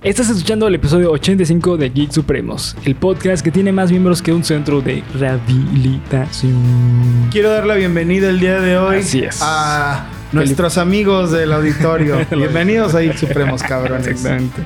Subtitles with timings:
[0.00, 4.32] Estás escuchando el episodio 85 de Geek Supremos, el podcast que tiene más miembros que
[4.32, 6.54] un centro de rehabilitación.
[7.32, 9.40] Quiero dar la bienvenida el día de hoy Así es.
[9.42, 12.18] a nuestros amigos del auditorio.
[12.30, 14.06] Bienvenidos a Geek Supremos, cabrones.
[14.06, 14.62] Exactamente.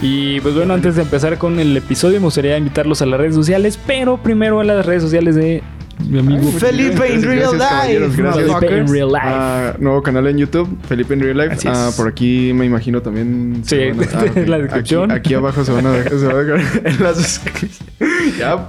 [0.00, 3.36] Y pues bueno, antes de empezar con el episodio, me gustaría invitarlos a las redes
[3.36, 5.62] sociales, pero primero a las redes sociales de
[5.98, 8.12] mi amigo Felipe in real life.
[8.16, 8.46] gracias.
[8.46, 9.24] Felipe in real life.
[9.24, 11.68] Ah, nuevo canal en YouTube, Felipe en Real Life.
[11.68, 13.62] Ah, por aquí me imagino también.
[13.64, 15.10] Sí, a- ah, en la descripción.
[15.10, 17.40] Aquí, aquí abajo se van a dejar, se van a dejar en las
[18.38, 18.68] Ya.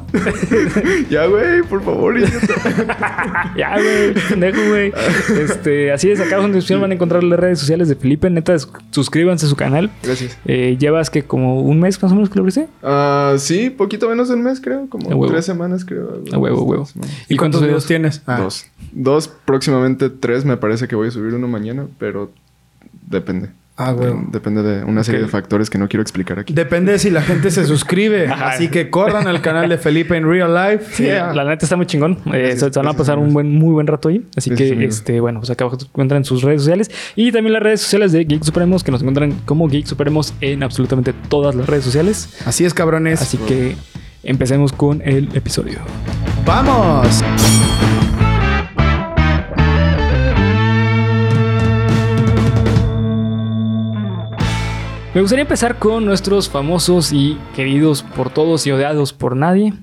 [1.10, 2.16] ya, güey, por favor.
[3.58, 4.94] ya, güey, pendejo, güey.
[5.42, 7.96] Este, así es, acá abajo en la descripción van a encontrar las redes sociales de
[7.96, 8.30] Felipe.
[8.30, 8.56] Neta,
[8.92, 9.90] suscríbanse a su canal.
[10.04, 10.38] Gracias.
[10.46, 12.68] Eh, llevas que como un mes más o menos que lo abriste.
[12.82, 14.88] Ah, sí, poquito menos de un mes, creo.
[14.90, 16.22] Como tres semanas, creo.
[16.32, 16.86] A huevo, a huevo.
[16.86, 17.13] Semanas.
[17.30, 18.22] ¿Y cuántos videos tienes?
[18.28, 18.38] Ah.
[18.40, 18.66] Dos.
[18.92, 20.46] Dos, próximamente tres.
[20.46, 22.32] Me parece que voy a subir uno mañana, pero
[23.08, 23.50] depende.
[23.76, 24.14] Ah, güey.
[24.32, 26.54] Depende de una serie de factores que no quiero explicar aquí.
[26.54, 28.28] Depende de si la gente se suscribe.
[28.32, 30.94] Así que corran al canal de Felipe in real life.
[30.94, 31.34] Sí, Yeah.
[31.34, 32.20] la neta está muy chingón.
[32.32, 34.24] Eh, se, se van a pasar un buen, muy buen rato ahí.
[34.36, 34.96] Así Gracias, que, amigos.
[34.98, 38.24] este, bueno, pues acá abajo encuentran sus redes sociales y también las redes sociales de
[38.26, 42.30] Geek Supremos, que nos encuentran como Geek Supremos en absolutamente todas las redes sociales.
[42.46, 43.24] Así es, cabrones.
[43.24, 43.76] Así que
[44.22, 45.80] empecemos con el episodio.
[46.46, 47.24] ¡Vamos!
[55.14, 59.74] Me gustaría empezar con nuestros famosos y queridos por todos y odiados por nadie.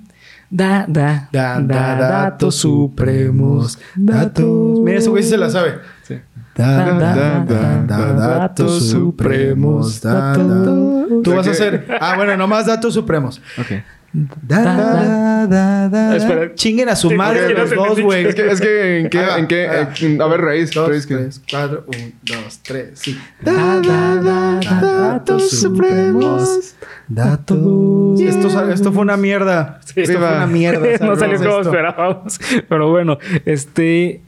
[0.50, 3.78] Da, da, Da, da, datos supremos.
[3.94, 4.80] Datos.
[4.80, 5.78] Mira, ese güey se la sabe.
[6.02, 6.16] Sí.
[6.56, 10.00] Da, da, da, da, datos supremos.
[10.00, 10.74] Da, da.
[11.22, 11.86] Tú vas a hacer.
[12.00, 13.40] Ah, bueno, nomás datos supremos.
[13.56, 13.82] Ok.
[14.12, 16.16] Da, da, da, da.
[16.16, 16.54] Espera.
[16.54, 18.26] Chinguen a su Sí, madre los dos, güey.
[18.26, 19.20] Es que, es que, ¿en qué?
[19.38, 19.64] ¿En qué?
[19.66, 20.72] eh, a ver, raíz.
[20.72, 23.16] Dos, raíz que- tres, cuatro, un, dos, tres, sí.
[23.40, 26.74] Da, da, da, da, datos supremos.
[27.06, 28.20] Datos.
[28.20, 29.80] Esto, esto fue una mierda.
[29.84, 30.00] Sí.
[30.00, 30.86] Esto fue una mierda.
[31.06, 31.60] no salió como esto.
[31.70, 32.40] esperábamos.
[32.68, 34.22] Pero bueno, este.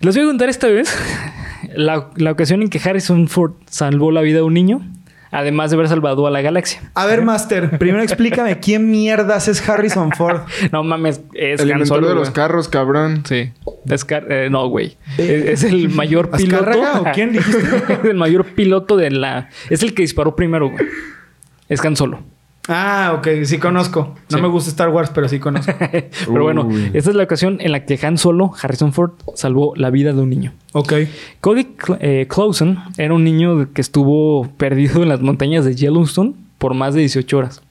[0.00, 0.94] Les voy a contar esta vez
[1.76, 4.82] la, la ocasión en que Harrison Ford salvó la vida de un niño,
[5.32, 6.80] además de haber salvado a la galaxia.
[6.94, 10.42] A ver, Master, primero explícame quién mierdas es Harrison Ford.
[10.70, 13.24] No mames, es El inventor Solo, de los carros, cabrón.
[13.26, 13.50] Sí.
[13.88, 14.96] Es Car- eh, no, güey.
[15.18, 16.56] Es, es el mayor piloto.
[16.70, 17.58] ¿Azcárraga o quién dijiste?
[17.88, 19.48] es el mayor piloto de la.
[19.70, 20.86] Es el que disparó primero, güey.
[21.68, 22.22] Es Han Solo.
[22.68, 24.14] Ah, ok, sí conozco.
[24.30, 24.42] No Sí.
[24.42, 25.72] me gusta Star Wars, pero sí conozco.
[25.80, 26.90] Pero bueno, Uy.
[26.94, 30.22] esta es la ocasión en la que Han Solo, Harrison Ford, salvó la vida de
[30.22, 30.52] un niño.
[30.72, 30.92] Ok.
[31.40, 31.66] Cody
[31.98, 36.94] eh, Clausen era un niño que estuvo perdido en las montañas de Yellowstone por más
[36.94, 37.62] de 18 horas.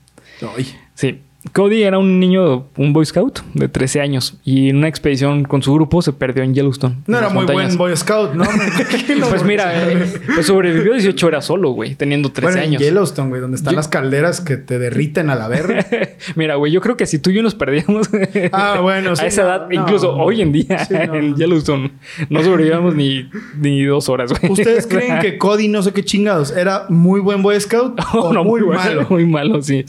[0.96, 1.22] Sí.
[1.54, 5.64] Cody era un niño, un Boy Scout de 13 años y en una expedición con
[5.64, 6.98] su grupo se perdió en Yellowstone.
[7.08, 7.78] No en era muy montañas.
[7.78, 8.44] buen Boy Scout, ¿no?
[9.32, 12.82] Pues mira, eh, pues sobrevivió 18 horas solo, güey, teniendo 13 Bueno, en años.
[12.82, 15.86] Yellowstone, güey, donde están Yo- las calderas que te derriten a la verga.
[16.36, 18.10] Mira, güey, yo creo que si tú y yo nos perdíamos
[18.52, 19.82] Ah, bueno, sí, a esa no, edad, no.
[19.82, 21.92] incluso hoy en día Sí, en Yellowstone,
[22.30, 24.52] no sobrevivíamos ni, ni dos horas, güey.
[24.52, 28.34] ¿Ustedes creen que Cody, no sé qué chingados, era muy buen Boy Scout o Oh,
[28.34, 29.08] no, muy, bueno, malo?
[29.10, 29.86] Muy malo, sí.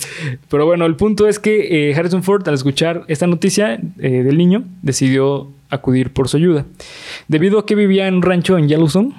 [0.48, 4.38] Pero bueno, el punto es que eh, Harrison Ford, al escuchar esta noticia eh, del
[4.38, 6.64] niño, decidió acudir por su ayuda.
[7.28, 9.12] Debido a que vivía en un rancho en Yellowstone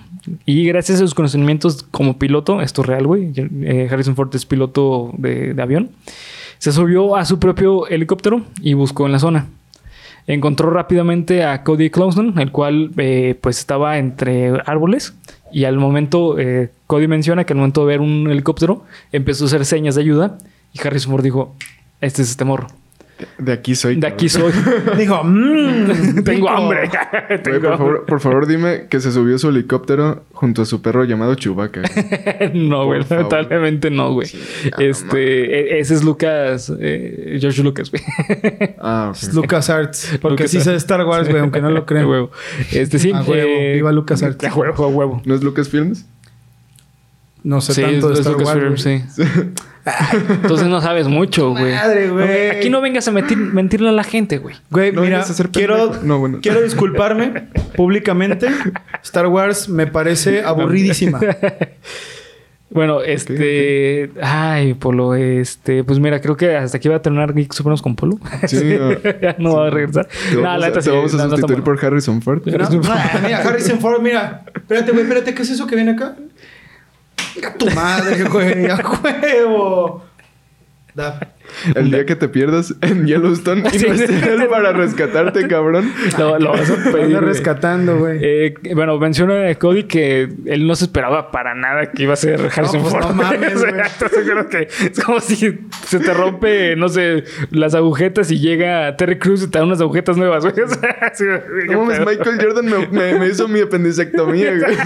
[0.45, 4.45] y gracias a sus conocimientos como piloto, esto es real, güey, eh, Harrison Ford es
[4.45, 5.91] piloto de, avión,
[6.57, 9.47] se subió a su propio helicóptero y buscó en la zona.
[10.25, 15.13] Encontró rápidamente a Cody Clausen, el cual eh, pues estaba entre árboles.
[15.51, 16.37] Y al momento,
[16.87, 20.37] Cody menciona que al momento de ver un helicóptero, empezó a hacer señas de ayuda.
[20.71, 21.55] Y Harrison Ford dijo:
[22.03, 22.67] Este es este morro.
[23.37, 23.95] De aquí soy.
[23.95, 24.51] De aquí soy.
[24.97, 26.89] Dijo, mmm, Tengo hambre.
[27.43, 27.61] Por, hambre.
[27.61, 31.83] favor, por favor, dime que se subió su helicóptero junto a su perro llamado Chewbacca.
[32.53, 33.01] no, güey.
[33.09, 34.27] Lamentablemente no, güey.
[34.73, 38.03] ah, este, e- ese es Lucas, eh, George Lucas, güey.
[38.79, 39.33] Ah, ok.
[39.33, 40.17] Lucas Arts.
[40.21, 40.83] Porque Lucas sí sé de Arts.
[40.83, 42.07] Star Wars, güey, aunque no lo crean.
[42.07, 42.31] huevo.
[42.73, 43.11] Este sí.
[43.13, 43.73] A huevo.
[43.75, 44.43] Viva LucasArts.
[44.43, 45.21] A huevo, a huevo.
[45.23, 46.05] ¿No es Lucasfilms?
[47.43, 48.55] No sé Sí, tanto de es Star Wars.
[48.61, 49.07] Lucasfilm, güey.
[49.07, 49.63] sí.
[50.29, 51.73] Entonces no sabes mucho, güey.
[51.73, 52.49] Madre, güey.
[52.51, 54.55] Aquí no vengas a mentir- mentirle a la gente, güey.
[54.69, 55.99] Güey, No mira, vengas a ser quiero.
[56.03, 56.39] No, bueno.
[56.41, 58.47] quiero disculparme públicamente.
[59.03, 61.19] Star Wars me parece aburridísima.
[62.69, 64.09] Bueno, este.
[64.19, 65.83] Ay, Polo, este.
[65.83, 68.17] Pues mira, creo que hasta aquí va a terminar Geek Supremos con Polo.
[68.47, 68.93] Sí, no.
[69.21, 70.07] ya no va a regresar.
[70.07, 71.79] Te No, vamos, la a, te sí, vamos a no, no está sustituir bueno.
[71.79, 72.41] por Harrison Ford.
[72.43, 72.51] ¿No?
[73.23, 74.43] Mira, Harrison Ford, mira.
[74.55, 76.15] Espérate, güey, espérate, ¿qué es eso que viene acá?
[77.35, 80.05] Venga, tu madre, güey, a huevo.
[80.95, 81.33] Da.
[81.73, 83.87] El día que te pierdas en Yellowstone y Sí.
[83.87, 85.91] no estés para rescatarte, cabrón.
[86.19, 87.19] Lo, lo vas a pedir.
[87.19, 88.19] Rescatando, güey.
[88.21, 92.15] Eh, bueno, menciona a Cody que él no se esperaba para nada que iba a
[92.15, 93.05] ser Harrison pues Ford.
[93.07, 93.81] no mames, O sea, güey.
[93.91, 98.95] entonces creo que es como si se te rompe, no sé, las agujetas y llega
[98.95, 100.53] Terry Crews y te da unas agujetas nuevas, güey.
[100.63, 102.01] O sea, No mames.
[102.01, 104.77] Michael Jordan me, me- me hizo mi apendicectomía, güey.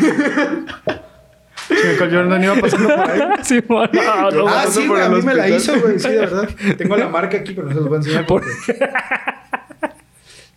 [1.70, 3.22] Michael Jordan iba pasando por ahí.
[3.44, 5.02] Sí, no, no, no, ah, sí, güey.
[5.02, 6.00] A mí me la hizo, güey.
[6.00, 6.50] Sí, de verdad.
[6.78, 8.26] Tengo la marca aquí, pero no se los voy a enseñar.
[8.26, 8.48] porque-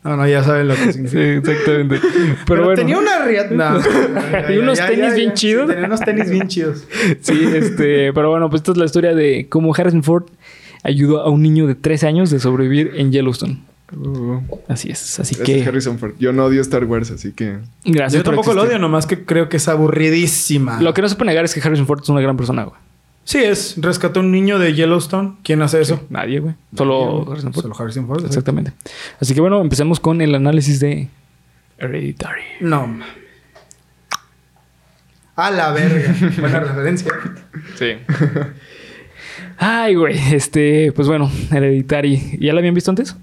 [0.03, 1.11] No, no, ya saben lo que significa.
[1.23, 2.01] Sí, exactamente.
[2.01, 2.75] Pero, Pero, bueno.
[2.77, 3.55] tenía una riata.
[3.55, 3.79] No,
[4.55, 5.69] Y unos tenis bien chidos.
[5.69, 6.87] tenía unos tenis bien chidos.
[7.21, 10.25] Sí, este, pero bueno, pues esta es la historia de cómo Harrison Ford
[10.85, 13.59] ayudó a un niño de 13 años de sobrevivir en Yellowstone.
[13.97, 16.13] Uh, Así es, así que Harrison Ford.
[16.19, 17.59] Yo no odio Star Wars, así que...
[17.85, 20.81] gracias Yo tampoco lo odio, nomás que creo que es aburridísima.
[20.81, 22.77] Lo que no se puede negar es que Harrison Ford es una gran persona, güey.
[23.25, 23.75] Sí, es.
[23.77, 25.37] Rescató a un niño de Yellowstone.
[25.45, 26.01] ¿Quién hace eso?
[26.09, 26.55] Nadie, güey.
[26.77, 27.63] Solo Harrison Ford.
[27.63, 28.25] Solo Harrison Ford.
[28.25, 28.73] Exactamente.
[29.21, 31.09] Así que bueno, empecemos con el análisis de
[31.79, 32.43] Hereditary.
[32.61, 32.99] No.
[35.37, 36.15] A la verga.
[36.41, 37.13] Buena referencia.
[37.77, 37.93] Sí.
[39.59, 40.19] Ay, güey.
[40.35, 42.39] Este, pues bueno, Hereditary.
[42.41, 43.17] ¿Ya la habían visto antes?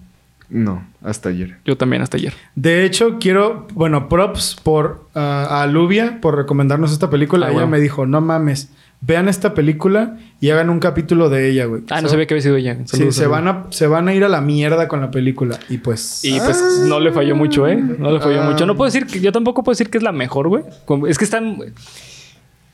[0.50, 1.58] No, hasta ayer.
[1.66, 2.34] Yo también, hasta ayer.
[2.56, 7.48] De hecho, quiero, bueno, props por ah, a Luvia por recomendarnos esta película.
[7.48, 7.72] Ah, ella bueno.
[7.72, 8.70] me dijo, no mames,
[9.02, 11.84] vean esta película y hagan un capítulo de ella, güey.
[11.90, 12.76] Ah, no Se- sabía que había sido ella.
[12.86, 15.60] Sí, Saludos, se van, a, se van a ir a la mierda con la película.
[15.68, 16.24] Y pues...
[16.24, 17.76] Y pues no le falló mucho, ¿eh?
[17.76, 18.50] No le falló Ah.
[18.50, 18.66] mucho.
[18.66, 19.20] No puedo decir que...
[19.20, 20.64] Yo tampoco puedo decir que es la mejor, güey.
[21.10, 21.58] Es que están...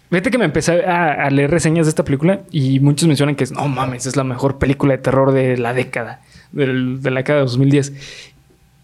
[0.10, 3.46] Fíjate que me empecé a, a leer reseñas de esta película y muchos mencionan que
[3.46, 3.52] es...
[3.52, 6.22] No mames, es la mejor película de terror de la década.
[6.54, 7.94] Del- de la década de 2010.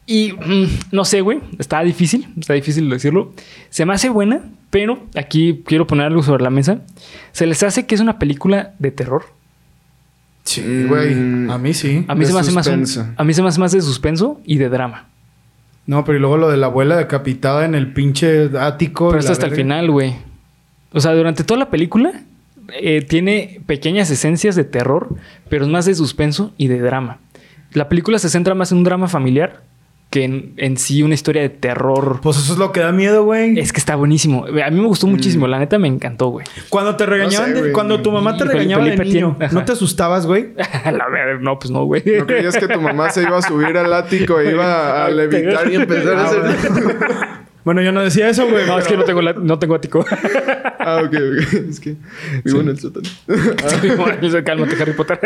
[0.05, 1.39] Y mm, no sé, güey.
[1.59, 2.27] Está difícil.
[2.39, 3.31] Está difícil decirlo.
[3.69, 6.81] Se me hace buena, pero aquí quiero poner algo sobre la mesa.
[7.31, 9.23] Se les hace que es una película de terror.
[10.43, 11.13] Sí, güey.
[11.13, 12.05] Mm, A mí sí.
[12.07, 14.41] A mí, se me hace más un- a mí se me hace más de suspenso
[14.45, 15.07] y de drama.
[15.85, 19.09] No, pero y luego lo de la abuela decapitada en el pinche ático.
[19.11, 20.15] Pero la hasta el final, güey.
[20.91, 22.23] O sea, durante toda la película
[22.81, 25.15] eh, tiene pequeñas esencias de terror,
[25.49, 27.19] pero es más de suspenso y de drama.
[27.73, 29.61] La película se centra más en un drama familiar
[30.09, 32.19] que en, en sí una historia de terror.
[32.23, 33.59] Pues eso es lo que da miedo, güey.
[33.59, 34.45] Es que está buenísimo.
[34.47, 35.47] A mí me gustó muchísimo.
[35.47, 36.47] La neta me encantó, güey.
[36.69, 39.37] Cuando te regañaban, No sé, de- cuando tu mamá te regañaba de niño.
[39.51, 40.47] ¿no te asustabas, güey?
[40.85, 42.01] la verdad, no, pues no, güey.
[42.17, 45.71] ¿No creías que tu mamá se iba a subir al ático e iba a levitar
[45.71, 46.43] y empezar a Ah, hacer...
[47.65, 48.65] Bueno, yo no decía eso, güey.
[48.65, 50.05] No, es que no tengo, la- no tengo ático.
[50.79, 51.53] ah, ok, ok.
[51.69, 51.95] Es que
[52.43, 53.07] vivo en el sótano.
[54.45, 55.19] Cálmate, Harry Potter.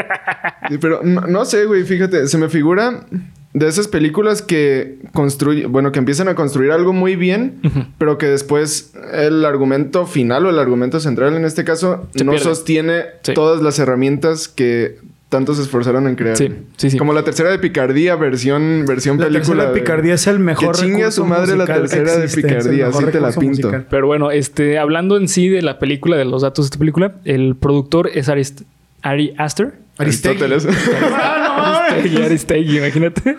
[0.69, 3.05] Sí, pero no, no sé, güey, fíjate, se me figura
[3.53, 7.59] de esas películas que construyen, bueno, que empiezan a construir algo muy bien,
[7.99, 12.31] pero que después el argumento final o el argumento central en este caso Se no
[12.31, 12.45] pierde.
[12.45, 13.33] sostiene Sí.
[13.35, 14.97] todas las herramientas que
[15.33, 16.37] tanto se esforzaron en crear.
[16.37, 16.97] Sí, sí, sí.
[16.97, 19.63] Como la tercera de Picardía, versión, versión La película.
[19.63, 22.47] tercera de Picardía es el mejor Que chingue a su madre la tercera de existe,
[22.47, 23.47] Picardía, así te la pinto.
[23.47, 23.87] musical.
[23.89, 27.15] Pero bueno, este, hablando en sí de la película, de los datos de esta película,
[27.25, 28.63] el productor es Arist-
[29.01, 29.73] Ari Aster.
[29.97, 30.65] Aristóteles.
[30.65, 33.35] Aristegui, Aristegui, imagínate.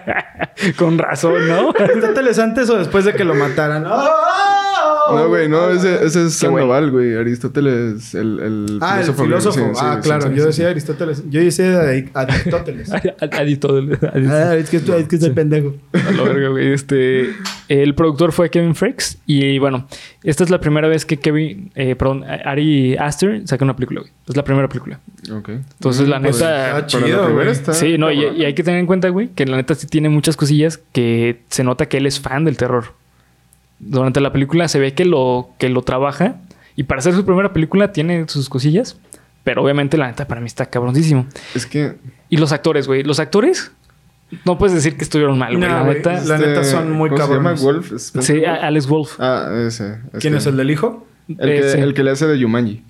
[0.76, 1.72] Con razón, ¿no?
[1.78, 3.84] ¿Aristóteles antes o después de que lo mataran?
[5.10, 6.34] No, güey, no, ese, ese es.
[6.34, 7.14] Sandoval, güey.
[7.16, 9.58] Aristóteles, el, el Ah, el filósofo.
[9.58, 10.22] Sí, sí, ah, sí, claro.
[10.28, 10.46] sí, yo sí.
[10.46, 11.22] decía Aristóteles.
[11.30, 12.90] Yo decía de Aristóteles.
[13.32, 13.98] Aristóteles.
[14.30, 15.74] ah, es que, es que soy pendejo.
[15.92, 16.72] A la verga, güey.
[16.72, 17.30] Este,
[17.68, 19.18] el productor fue Kevin Frakes.
[19.26, 19.86] Y bueno,
[20.22, 24.12] esta es la primera vez que Kevin, eh, perdón, Ari Aster saca una película, güey.
[24.28, 25.00] Es la primera película.
[25.32, 25.48] Ok.
[25.50, 26.60] Entonces, la Pues, neta.
[26.64, 29.28] está para chido, la primera está Sí, no, y hay que tener en cuenta, güey,
[29.28, 32.56] que la neta sí tiene muchas cosillas que se nota que él es fan del
[32.56, 33.00] terror.
[33.82, 36.36] Durante la película se ve que lo, que lo trabaja.
[36.76, 38.96] Y para hacer su primera película tiene sus cosillas.
[39.44, 41.26] Pero obviamente, la neta, para mí está cabroncísimo.
[41.54, 41.96] Es que
[42.30, 43.02] Y los actores, güey.
[43.02, 43.72] Los actores,
[44.44, 45.68] no puedes decir que estuvieron mal, güey.
[45.68, 46.20] No, la neta.
[46.24, 47.54] La neta son muy ¿cómo se llama?
[47.54, 47.62] cabrones.
[47.62, 47.92] Wolf.
[47.92, 49.16] Spencer Sí, Alex Wolf.
[49.18, 49.98] Ah, ese.
[50.20, 51.06] ¿Quién que- es el del hijo?
[51.28, 51.78] El que, sí.
[51.78, 52.82] el que le hace de Yumanji.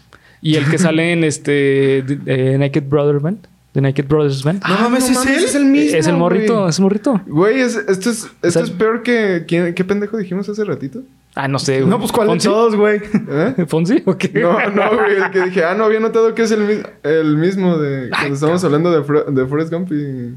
[0.43, 3.47] Y el que sale en este de- eh, Naked Brother Band.
[3.73, 4.62] The Naked Brothers Band.
[4.69, 5.45] No mames, ¿es él?
[5.45, 5.97] Es el mismo.
[5.99, 6.69] es el morrito, güey.
[6.71, 7.21] es el morrito.
[7.26, 9.45] Güey, es- esto, es, esto sea- es peor que.
[9.49, 11.00] ¿quién- ¿Qué pendejo dijimos hace ratito?
[11.35, 11.79] Ah, no sé.
[11.79, 11.88] güey.
[11.88, 12.47] No, pues ¿cuál ¿Fonsi?
[12.49, 13.00] de todos, güey?
[13.31, 13.64] ¿Eh?
[13.67, 14.29] ¿Fonsi o qué?
[14.41, 15.17] No, no, güey.
[15.17, 18.11] El que dije, ah, no había notado que es el, el mismo de.
[18.11, 20.37] Cuando Ay, estábamos hablando de, Fre- de Forrest Gump y.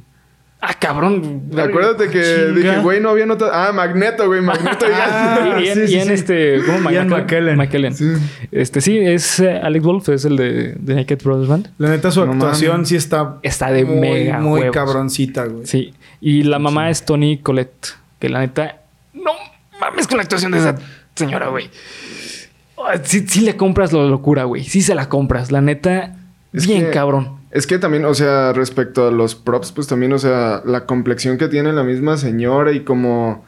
[0.68, 1.44] Ah, cabrón.
[1.58, 2.52] Acuérdate que Chinga.
[2.54, 3.52] dije, güey, no había notado.
[3.54, 6.14] Ah, Magneto, güey, Magneto Ah, Y, y, sí, y sí, en sí.
[6.14, 6.60] este.
[6.66, 6.90] ¿Cómo?
[6.90, 7.56] Ian McKellen.
[7.58, 7.94] McKellen.
[7.94, 8.14] Sí.
[8.52, 11.70] Este sí, es eh, Alex Wolf, es el de, de Naked Brothers Band.
[11.78, 13.38] La neta, su No actuación sí está...
[13.44, 14.74] Está de muy, mega Muy huevos.
[14.76, 15.66] cabroncita, güey.
[15.68, 15.94] Sí.
[16.20, 17.90] Y la mamá es Tony Colette.
[18.20, 18.78] Que la neta.
[19.14, 19.32] No
[19.80, 20.76] mames con la actuación de esa
[21.14, 21.70] señora, güey.
[22.78, 24.64] Ah, Sí, sí le compras la locura, güey.
[24.64, 25.52] Sí se la compras.
[25.52, 26.16] La neta,
[26.54, 27.35] Es bien que- cabrón.
[27.56, 31.38] Es que también, o sea, respecto a los props, pues también, o sea, la complexión
[31.38, 33.46] que tiene la misma señora y como,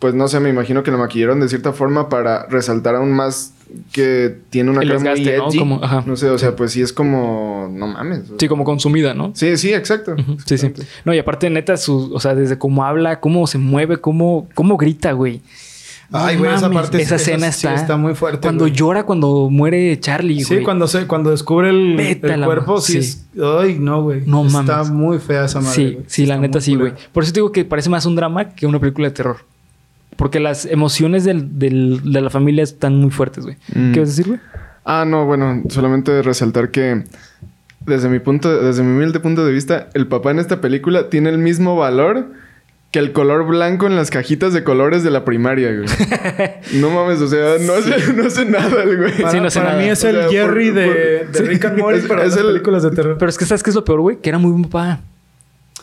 [0.00, 3.52] pues no sé, me imagino que la maquillaron de cierta forma para resaltar aún más
[3.92, 5.58] que tiene una cara muy edgy.
[5.58, 6.02] Como- ajá.
[6.06, 8.24] No sé, o sea, pues sí es como, no mames.
[8.38, 9.30] Sí, como consumida, ¿no?
[9.34, 10.16] Sí, sí, exacto.
[10.44, 10.72] Sí, sí.
[11.04, 14.76] No, y aparte, neta, su, o sea, desde cómo habla, cómo se mueve, cómo, cómo
[14.76, 15.40] grita, güey.
[16.16, 17.74] Ay, güey, esa parte Esa escena sí está.
[17.74, 18.72] está muy fuerte, Cuando güey.
[18.72, 20.64] llora, cuando muere Charlie, Sí, güey.
[20.64, 23.20] cuando se, cuando descubre el, cuerpo, sí, sí.
[23.36, 23.40] es.
[23.42, 24.22] Ay, no, güey.
[24.26, 24.90] No Está mames.
[24.90, 25.74] muy fea esa madre.
[25.74, 26.04] Sí, güey.
[26.06, 26.92] sí, la Está neta sí, güey.
[27.12, 29.38] Por eso te digo que parece más un drama que una película de terror.
[30.16, 33.56] Porque las emociones del, del- de la familia están muy fuertes, güey.
[33.74, 33.92] Mm.
[33.92, 34.40] ¿Qué vas a decir, güey?
[34.84, 37.02] Ah, no, bueno, solamente resaltar que
[37.86, 41.30] desde mi punto, desde mi humilde punto de vista, el papá en esta película tiene
[41.30, 42.28] el mismo valor
[42.94, 45.88] que el color blanco en las cajitas de colores de la primaria, güey.
[46.80, 49.16] no mames, o sea, no hace, no hace nada el güey.
[49.16, 49.82] Para, Sí, no sé para nada.
[49.82, 52.24] mí es O el sea, Jerry por- de, por- de sí, Rick and Morty para
[52.24, 53.16] las el- películas de terror.
[53.18, 54.18] Pero es que, ¿sabes qué es lo peor, güey?
[54.18, 55.00] Que era muy buen papá.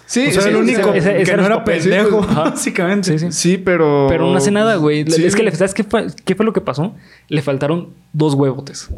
[0.06, 1.00] Sí, o sea, sí, el sí, único sí.
[1.00, 1.80] ese- ese que era no era papel.
[1.82, 2.44] pendejo, Sí, pues, ajá.
[2.50, 3.12] básicamente.
[3.12, 3.32] Sí, sí.
[3.34, 4.06] Sí, pero...
[4.08, 5.04] Pero no hace nada, güey.
[5.12, 5.26] Sí.
[5.26, 6.96] Es que, le, ¿sabes qué fue, qué fue lo que pasó?
[7.28, 8.90] Le faltaron dos huevotes.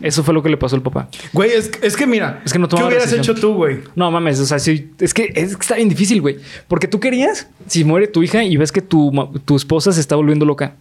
[0.00, 1.08] Eso fue lo que le pasó al papá.
[1.32, 3.20] Güey, es, es que mira, Es que no ¿qué hubieras decisión.
[3.20, 3.80] hecho tú, güey?
[3.94, 6.38] No mames, o sea, sí, es que es que está bien difícil, güey.
[6.68, 9.12] Porque tú querías, si muere tu hija y ves que tu,
[9.44, 10.74] tu esposa se está volviendo loca.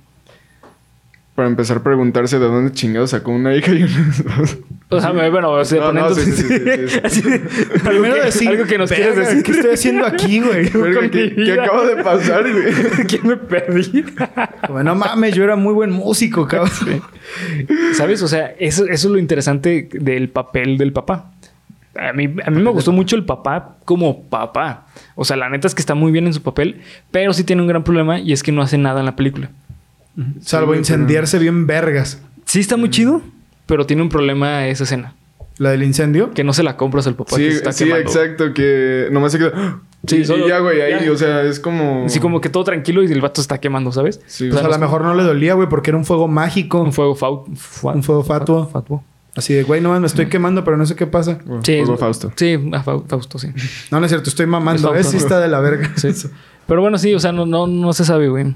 [1.39, 4.57] Para empezar a preguntarse de dónde chingados sacó una hija y una esposa.
[4.89, 6.43] O sea, bueno, o sea, No, sí, sí,
[7.07, 7.21] sí,
[7.85, 9.43] Primero algo que- decir, algo que nos "Verga, quieres decir.
[9.43, 10.69] ¿Qué estoy haciendo aquí, güey?
[10.69, 12.73] ¿qué, mi qué acaba de pasar, güey?
[13.07, 14.03] ¿Quién me perdí?
[14.67, 16.73] Bueno, mames, yo era muy buen músico, cabrón.
[17.93, 18.21] ¿Sabes?
[18.21, 21.31] O sea, eso, eso es lo interesante del papel del papá.
[21.95, 24.87] A mí, a mí me gustó mucho el papá como papá.
[25.15, 26.81] O sea, la neta es que está muy bien en su papel,
[27.11, 29.49] pero sí tiene un gran problema y es que no hace nada en la película.
[30.41, 32.21] Salvo incendiarse bien vergas.
[32.45, 33.21] Sí está muy chido,
[33.65, 35.13] pero tiene un problema esa escena.
[35.57, 36.31] La del incendio.
[36.31, 38.09] Que no se la compras al papá Sí, que se está sí, quemando.
[38.09, 39.79] exacto, que nomás se queda...
[40.07, 41.11] Sí, Sí, solo- y ya, güey, ahí, ya.
[41.11, 42.05] o sea, es como...
[42.05, 44.21] Así como que todo tranquilo y el vato está quemando, ¿sabes?
[44.27, 46.05] Sí, Pues O sea, a lo no- mejor no le dolía, güey, porque era un
[46.05, 46.81] fuego mágico.
[46.81, 47.43] Un fuego fau-
[47.93, 48.67] Un fuego fatuo.
[48.69, 49.03] fatuo.
[49.35, 51.39] Así de, güey, nomás me estoy quemando, pero no sé qué pasa.
[51.45, 52.31] Bueno, Sí, fuego es- Fausto.
[52.37, 53.49] Sí, a Fau- Fausto, sí.
[53.91, 54.93] No, no es cierto, estoy mamando.
[54.95, 55.27] Es Es sí Fausto.
[55.27, 55.91] está de la verga.
[55.97, 56.09] Sí.
[56.65, 58.55] Pero bueno, sí, o sea, no, no, no se sabe, güey.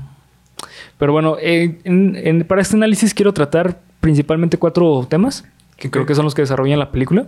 [0.97, 5.45] Pero bueno, eh, en- en- para este análisis quiero tratar principalmente cuatro temas,
[5.77, 7.27] que creo que son los que desarrollan la película.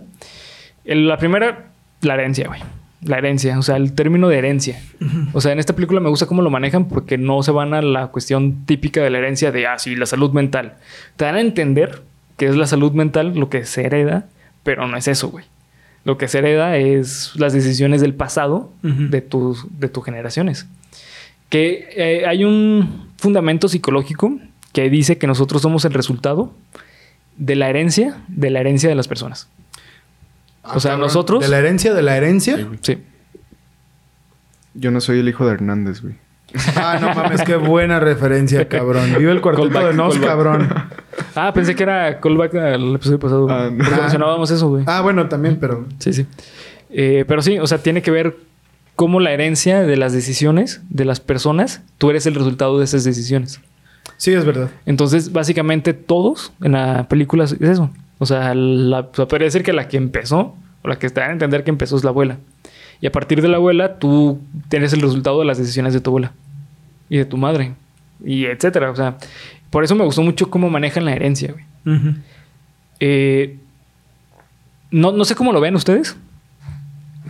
[0.84, 1.70] El- la primera,
[2.02, 2.60] la herencia, güey.
[3.02, 4.80] La herencia, o sea, el término de herencia.
[5.34, 7.82] O sea, en esta película me gusta cómo lo manejan porque no se van a
[7.82, 10.74] la cuestión típica de la herencia de, ah, sí, la salud mental.
[11.16, 12.02] Te dan a entender
[12.38, 14.26] que es la salud mental lo que se hereda,
[14.62, 15.44] pero no es eso, güey.
[16.04, 20.66] Lo que se hereda es las decisiones del pasado de, tus, de tus generaciones.
[21.48, 24.38] Que eh, hay un fundamento psicológico
[24.72, 26.52] que dice que nosotros somos el resultado
[27.36, 29.48] de la herencia, de la herencia de las personas.
[30.62, 31.06] O sea, Cabrón.
[31.06, 31.42] nosotros...
[31.42, 32.68] De la herencia, de la herencia.
[32.80, 32.98] Sí.
[34.74, 36.14] Yo no soy el hijo de Hernández, güey.
[36.76, 39.14] Ah, no mames, qué buena referencia, cabrón.
[39.18, 40.28] Vive el cuarteto Callback, de Nos, callback.
[40.28, 40.68] cabrón.
[41.34, 43.48] Ah, pensé que era callback al episodio pasado.
[43.50, 43.84] Ah, no.
[43.84, 43.98] Ah.
[44.02, 44.84] mencionábamos eso, güey.
[44.86, 45.86] Ah, bueno, también, pero.
[45.98, 46.26] Sí, sí.
[46.90, 48.36] Eh, pero sí, o sea, tiene que ver
[48.96, 53.04] cómo la herencia de las decisiones de las personas, tú eres el resultado de esas
[53.04, 53.60] decisiones.
[54.16, 54.70] Sí, es verdad.
[54.86, 57.90] Entonces, básicamente todos en la película es eso.
[58.18, 61.30] O sea, la, o sea, decir que la que empezó, o la que te dan
[61.30, 62.38] a entender que empezó es la abuela.
[63.02, 66.10] Y a partir de la abuela, tú tienes el resultado de las decisiones de tu
[66.10, 66.32] abuela
[67.10, 67.74] y de tu madre,
[68.24, 68.90] y etcétera.
[68.90, 69.18] O sea,
[69.68, 71.64] por eso me gustó mucho cómo manejan la herencia, güey.
[73.00, 73.58] Eh,
[74.90, 76.16] no, no sé cómo lo ven ustedes,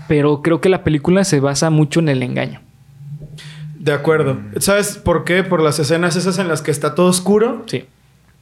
[0.09, 2.61] pero creo que la película se basa mucho en el engaño.
[3.79, 4.39] De acuerdo.
[4.59, 5.43] ¿Sabes por qué?
[5.45, 7.63] Por las escenas esas en las que está todo oscuro.
[7.67, 7.85] Sí.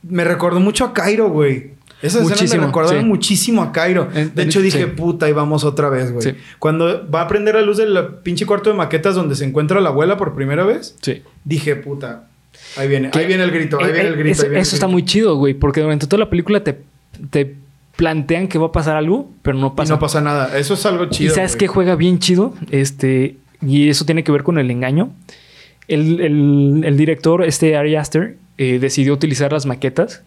[0.02, 1.72] Me recordó mucho a Cairo, güey.
[2.02, 3.08] Esas escenas Muchísimo, me recordaron sí.
[3.08, 4.08] muchísimo a Cairo.
[4.34, 4.86] De hecho, dije, sí.
[4.86, 6.22] puta, ahí vamos otra vez, güey.
[6.22, 6.34] Sí.
[6.58, 9.88] Cuando va a prender la luz del pinche cuarto de maquetas donde se encuentra la
[9.88, 11.22] abuela por primera vez, Sí.
[11.44, 12.28] dije, puta,
[12.76, 14.32] ahí viene, ahí viene el grito, ahí Eh, viene eh, el grito.
[14.32, 16.82] Eso, ahí viene el eso está muy chido, güey, porque durante toda la película te,
[17.30, 17.56] te
[17.96, 19.94] plantean que va a pasar algo, pero no Y pasa.
[19.94, 20.58] no pasa nada.
[20.58, 21.34] Eso es algo Y chido.
[21.34, 21.58] sabes güey.
[21.60, 25.10] que juega bien chido, este, y eso tiene que ver con el engaño.
[25.88, 30.22] El, el- el director, este Ari Aster, eh, decidió utilizar las maquetas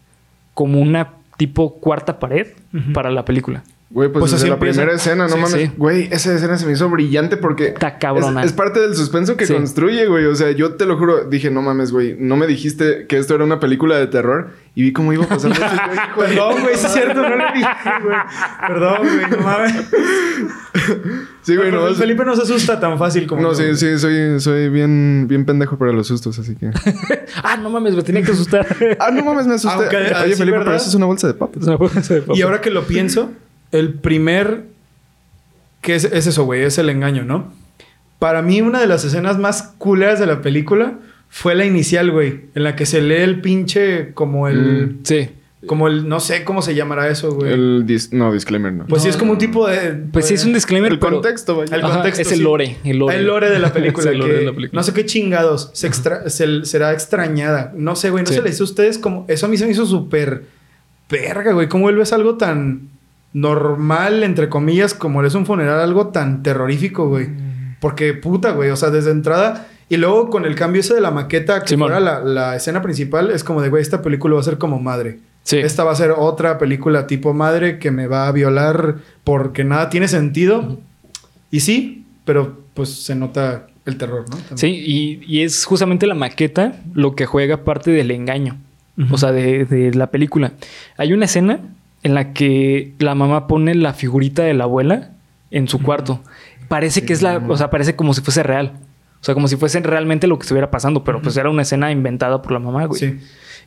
[0.53, 2.47] como una tipo cuarta pared
[2.93, 3.63] para la película.
[3.89, 4.81] Güey, pues, Pues desde así la empieza.
[4.81, 5.51] primera escena, no Sí, mames.
[5.69, 5.71] sí.
[5.77, 7.67] Güey, esa escena se me hizo brillante porque...
[7.67, 8.41] Está cabrona.
[8.41, 9.53] Es, es parte del suspenso que Sí.
[9.53, 10.25] construye, güey.
[10.25, 12.15] O sea, yo te lo juro, dije, no mames, güey.
[12.19, 15.37] No me dijiste que esto era una película de terror y vi cómo iba hijo
[15.37, 15.49] de-
[16.17, 17.69] Perdón, güey, sí es cierto, no le dije,
[18.03, 18.17] güey.
[18.67, 19.73] Perdón, güey, no mames.
[21.41, 21.87] Sí, güey, Pero no.
[21.87, 23.75] el Felipe no se asusta tan fácil como No, yo, sí, güey.
[23.77, 26.71] sí, soy, soy bien, bien pendejo para los sustos, así que.
[27.43, 28.67] ah, no mames, me tenía que asustar.
[28.99, 29.77] ah, no mames, me asusté.
[29.79, 30.65] Aunque, Oye, Felipe, ¿verdad?
[30.65, 31.63] pero eso es una bolsa de papas.
[32.33, 33.31] Y ahora que lo pienso,
[33.71, 34.63] el primer
[35.81, 37.53] que es, es eso, güey, es el engaño, ¿no?
[38.19, 40.95] Para mí, una de las escenas más culeras de la película
[41.29, 44.57] fue la inicial, güey, en la que se lee el pinche como el.
[44.87, 44.99] Mm.
[45.03, 45.29] Sí.
[45.67, 46.07] Como el.
[46.09, 47.51] No sé cómo se llamará eso, güey.
[47.53, 48.85] El dis- no, disclaimer no.
[48.87, 49.91] Pues sí, es como un tipo de.
[50.11, 50.91] Pues sí, es un disclaimer.
[50.91, 51.75] el pero- contexto, vaya.
[51.75, 52.77] El Ajá, contexto, es el lore.
[52.83, 54.05] El lore, El lore de la película.
[54.07, 54.79] Es el lore que de la película.
[54.79, 55.69] No sé qué chingados.
[55.73, 57.71] Se extra- se- será extrañada.
[57.75, 58.23] No sé, güey.
[58.23, 58.35] No Sí.
[58.35, 59.25] se le dice a ustedes como.
[59.27, 60.43] Eso a mí se me hizo súper.
[61.09, 61.67] Verga, güey.
[61.69, 62.89] ¿Cómo vuelves algo tan
[63.33, 67.27] normal, entre comillas, como es un funeral, algo tan terrorífico, güey?
[67.79, 68.69] Porque puta, güey.
[68.69, 69.67] O sea, desde entrada.
[69.89, 71.89] Y luego con el cambio ese de la maqueta, que Simón.
[71.89, 74.79] fuera la, la escena principal, es como de, güey, esta película va a ser como
[74.79, 75.19] madre.
[75.43, 75.57] Sí.
[75.59, 79.89] Esta va a ser otra película tipo madre que me va a violar porque nada
[79.89, 80.79] tiene sentido.
[81.51, 84.35] Y sí, pero pues se nota el terror, ¿no?
[84.35, 84.57] También.
[84.57, 88.57] Sí, y, y es justamente la maqueta lo que juega parte del engaño.
[89.11, 90.53] O sea, de, de la película.
[90.97, 91.59] Hay una escena
[92.03, 95.11] en la que la mamá pone la figurita de la abuela
[95.51, 96.21] en su cuarto.
[96.67, 97.37] Parece que es la.
[97.47, 98.73] O sea, parece como si fuese real.
[99.19, 101.91] O sea, como si fuese realmente lo que estuviera pasando, pero pues era una escena
[101.91, 102.99] inventada por la mamá, güey.
[102.99, 103.19] Sí.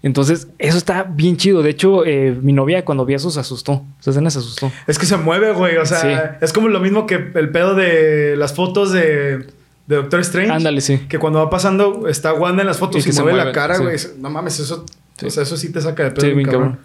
[0.02, 1.62] Entonces, eso está bien chido.
[1.62, 3.84] De hecho, eh, mi novia cuando vio eso se asustó.
[4.00, 4.70] Esa escena se asustó.
[4.86, 5.76] Es que se mueve, güey.
[5.76, 6.36] O sea, Sí.
[6.40, 9.38] es como lo mismo que el pedo de las fotos de,
[9.86, 10.52] de Doctor Strange.
[10.52, 10.98] Ándale, sí.
[11.08, 13.52] Que cuando va pasando, está Wanda en las fotos Y y, que se mueve, la
[13.52, 13.82] cara, sí.
[13.82, 13.96] güey.
[14.20, 14.86] No mames, eso,
[15.18, 15.26] Sí.
[15.26, 16.20] o sea, eso sí te saca de pedo.
[16.22, 16.78] Sí, bien bien cabrón.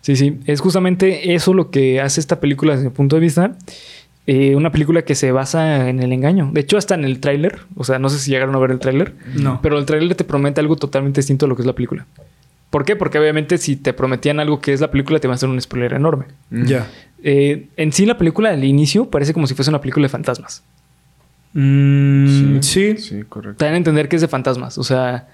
[0.00, 0.40] Sí, sí.
[0.46, 3.56] Es justamente eso lo que hace esta película desde mi punto de vista.
[4.26, 6.50] Eh, una película que se basa en el engaño.
[6.52, 7.60] De hecho, hasta en el tráiler.
[7.76, 9.14] O sea, no sé si llegaron a ver el tráiler.
[9.34, 9.60] No.
[9.62, 12.06] Pero el tráiler te promete algo totalmente distinto a lo que es la película.
[12.70, 12.96] ¿Por qué?
[12.96, 15.60] Porque obviamente si te prometían algo que es la película, te va a hacer un
[15.60, 16.26] spoiler enorme.
[16.50, 16.64] Mm.
[16.66, 16.90] Ya.
[17.22, 20.62] Eh, en sí, la película al inicio parece como si fuese una película de fantasmas.
[21.54, 22.98] Mm, sí.
[22.98, 23.56] Sí, correcto.
[23.56, 24.76] Te dan a entender que es de fantasmas.
[24.76, 25.28] O sea,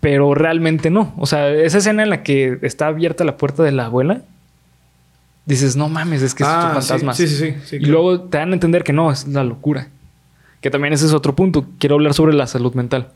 [0.00, 1.12] pero realmente no.
[1.18, 4.22] O sea, esa escena en la que está abierta la puerta de la abuela,
[5.46, 7.14] dices, no mames, es que es Ah, un fantasma.
[7.14, 7.54] Sí, sí, sí.
[7.64, 7.92] sí, y claro.
[7.92, 9.88] luego te dan a entender que no, es la locura.
[10.60, 11.66] Que también ese es otro punto.
[11.78, 13.08] Quiero hablar sobre la salud mental.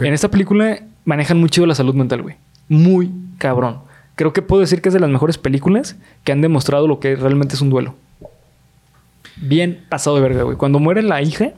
[0.00, 2.36] En esta película manejan muy chido la salud mental, güey.
[2.68, 3.78] Muy cabrón.
[4.16, 7.14] Creo que puedo decir que es de las mejores películas que han demostrado lo que
[7.16, 7.94] realmente es un duelo.
[9.36, 10.56] Bien pasado de verga, güey.
[10.56, 11.52] Cuando muere la hija,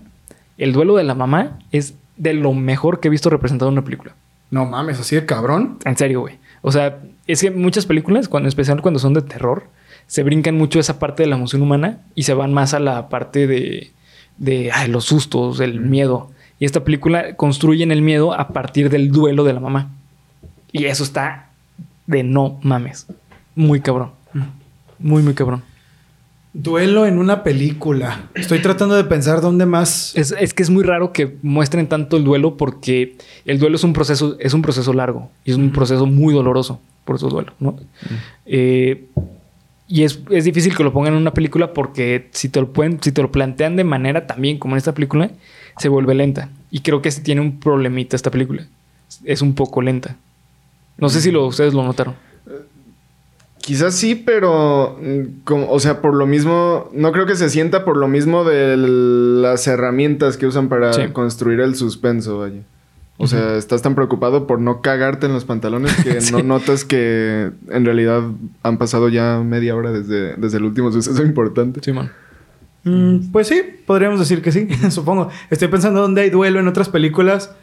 [0.58, 3.84] el duelo de la mamá es de lo mejor que he visto representado en una
[3.84, 4.14] película.
[4.54, 5.80] No mames, así de cabrón.
[5.84, 6.38] En serio, güey.
[6.62, 9.66] O sea, es que muchas películas, cuando, en especial cuando son de terror,
[10.06, 13.08] se brincan mucho esa parte de la emoción humana y se van más a la
[13.08, 13.90] parte de,
[14.38, 16.30] de ay, los sustos, el miedo.
[16.60, 19.90] Y esta película construyen el miedo a partir del duelo de la mamá.
[20.70, 21.50] Y eso está
[22.06, 23.08] de no mames.
[23.56, 24.12] Muy cabrón.
[25.00, 25.64] Muy, muy cabrón.
[26.54, 28.30] Duelo en una película.
[28.34, 30.16] Estoy tratando de pensar dónde más.
[30.16, 33.82] Es, es que es muy raro que muestren tanto el duelo porque el duelo es
[33.82, 37.52] un proceso, es un proceso largo y es un proceso muy doloroso, por eso duelo,
[37.58, 37.76] ¿no?
[38.46, 39.06] Eh,
[39.88, 43.02] y es, es difícil que lo pongan en una película porque si te lo pueden,
[43.02, 45.32] si te lo plantean de manera también como en esta película,
[45.78, 46.50] se vuelve lenta.
[46.70, 48.64] Y creo que tiene un problemita esta película.
[49.24, 50.16] Es un poco lenta.
[50.98, 52.14] No sé si lo, ustedes lo notaron.
[53.64, 57.84] Quizás sí, pero mm, como, o sea, por lo mismo, no creo que se sienta
[57.86, 61.02] por lo mismo de las herramientas que usan para Sí.
[61.12, 62.60] construir el suspenso, vaya.
[63.16, 66.32] O sea, estás tan preocupado por no cagarte en los pantalones que Sí.
[66.32, 68.22] no notas que en realidad
[68.62, 71.80] han pasado ya media hora desde, desde el último suceso importante.
[71.82, 72.10] Sí, man.
[72.82, 75.30] Mm, pues sí, podríamos decir que sí, supongo.
[75.48, 77.54] Estoy pensando dónde hay duelo en otras películas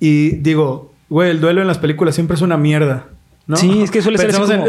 [0.00, 3.06] y digo, güey, el duelo en las películas siempre es una mierda.
[3.46, 3.56] ¿No?
[3.56, 4.62] Sí, es que suele ser así en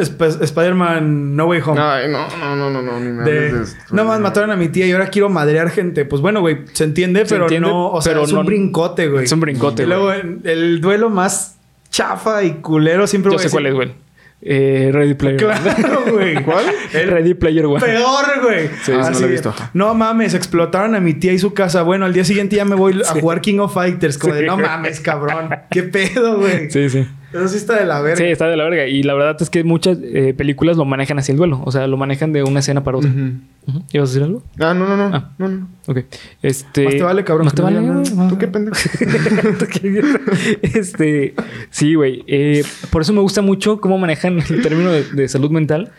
[0.43, 1.79] Spider-Man No Way Home.
[1.81, 3.95] Ay, no, no, no, no, no, ni me De, hables de esto.
[3.95, 6.05] no más mataron a mi tía y ahora quiero madrear gente.
[6.05, 7.91] Pues bueno, güey, se entiende, Se pero entiende, no.
[7.91, 9.25] O sea, pero es un no- brincote, güey.
[9.25, 9.97] Es un brincote, Y güey.
[9.97, 10.11] luego
[10.43, 11.55] el duelo más
[11.89, 14.07] chafa y culero siempre Yo voy a sé cuál es, decir- güey.
[14.39, 15.55] Eh, Ready Player One.
[15.75, 16.35] Claro, güey.
[16.45, 16.65] ¿Cuál?
[16.93, 17.79] El Ready Player One.
[17.79, 18.67] peor, güey.
[18.83, 19.53] Sí, Ah, no lo he visto.
[19.73, 21.81] No mames, explotaron a mi tía y su casa.
[21.81, 24.19] Bueno, al día siguiente ya me voy a jugar King of Fighters.
[24.19, 24.41] Como Sí.
[24.41, 25.49] de, no mames, cabrón.
[25.71, 26.69] ¿Qué pedo, güey?
[26.69, 27.07] Sí, sí.
[27.37, 28.17] Eso sí está de la verga.
[28.17, 28.87] Sí, está de la verga.
[28.87, 31.61] Y la verdad es que muchas eh, películas lo manejan hacia el duelo.
[31.65, 33.09] O sea, lo manejan de una escena para otra.
[33.09, 33.31] Ujú.
[33.67, 33.83] Ujú.
[33.91, 34.43] ¿Ibas a decir algo?
[34.59, 35.15] Ah, no, no, no.
[35.15, 35.31] Ah.
[35.37, 35.67] No, no.
[35.87, 35.99] Ok.
[36.41, 36.85] Este...
[36.85, 38.29] Más te vale, cabrón, Más te no vale, nada.
[38.29, 38.77] ¿Tú qué pendejo?
[40.61, 41.33] este...
[41.69, 42.23] Sí, güey.
[42.27, 45.91] Eh, por eso me gusta mucho cómo manejan el término de, de salud mental.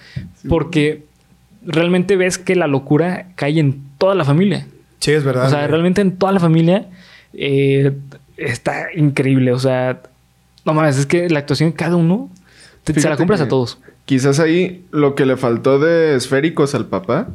[0.48, 1.04] Porque
[1.64, 4.66] realmente ves que la locura cae en toda la familia.
[5.00, 5.46] Sí, es verdad.
[5.46, 5.70] O sea, güey.
[5.70, 6.86] realmente en toda la familia
[7.32, 7.92] eh,
[8.36, 9.52] está increíble.
[9.52, 10.02] O sea,
[10.68, 12.30] no mames, es que la actuación de cada uno
[12.84, 13.78] te- se la compras a todos.
[14.04, 17.28] Quizás ahí lo que le faltó de esféricos al papá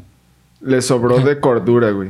[0.62, 2.10] le sobró de cordura, güey.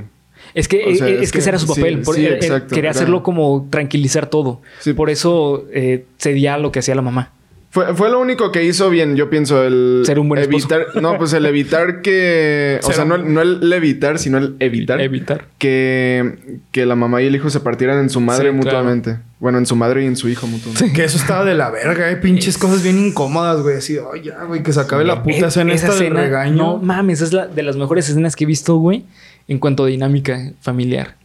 [0.53, 2.01] Es que, O sea, eh, es es que ese era su sí, papel.
[2.01, 4.61] Por- sí, él- él exacto, quería hacerlo como tranquilizar todo.
[4.79, 4.93] Sí.
[4.93, 7.31] Por eso eh, cedía lo que hacía la mamá.
[7.73, 10.67] Fue, fue lo único que hizo bien, yo pienso, el Ser un buen esposo.
[10.75, 14.37] evitar, no, pues el evitar que, o Ser sea, no, el- no el evitar, sino
[14.37, 15.45] el evitar, Evitar.
[15.57, 19.17] que, que la mamá y el hijo se partieran en su madre Sí, mutuamente.
[19.39, 20.93] Bueno, en su madre y en su hijo mutuamente.
[20.93, 22.17] Que eso estaba de la verga, eh.
[22.17, 23.77] Pinches cosas bien incómodas, güey.
[23.77, 26.21] Así, ay, ya, güey, que se acabe la puta Eh, escena esa esta del escena,
[26.21, 26.55] regaño.
[26.55, 29.03] No mames, es la de las mejores escenas que he visto, güey,
[29.47, 31.15] en cuanto a dinámica familiar.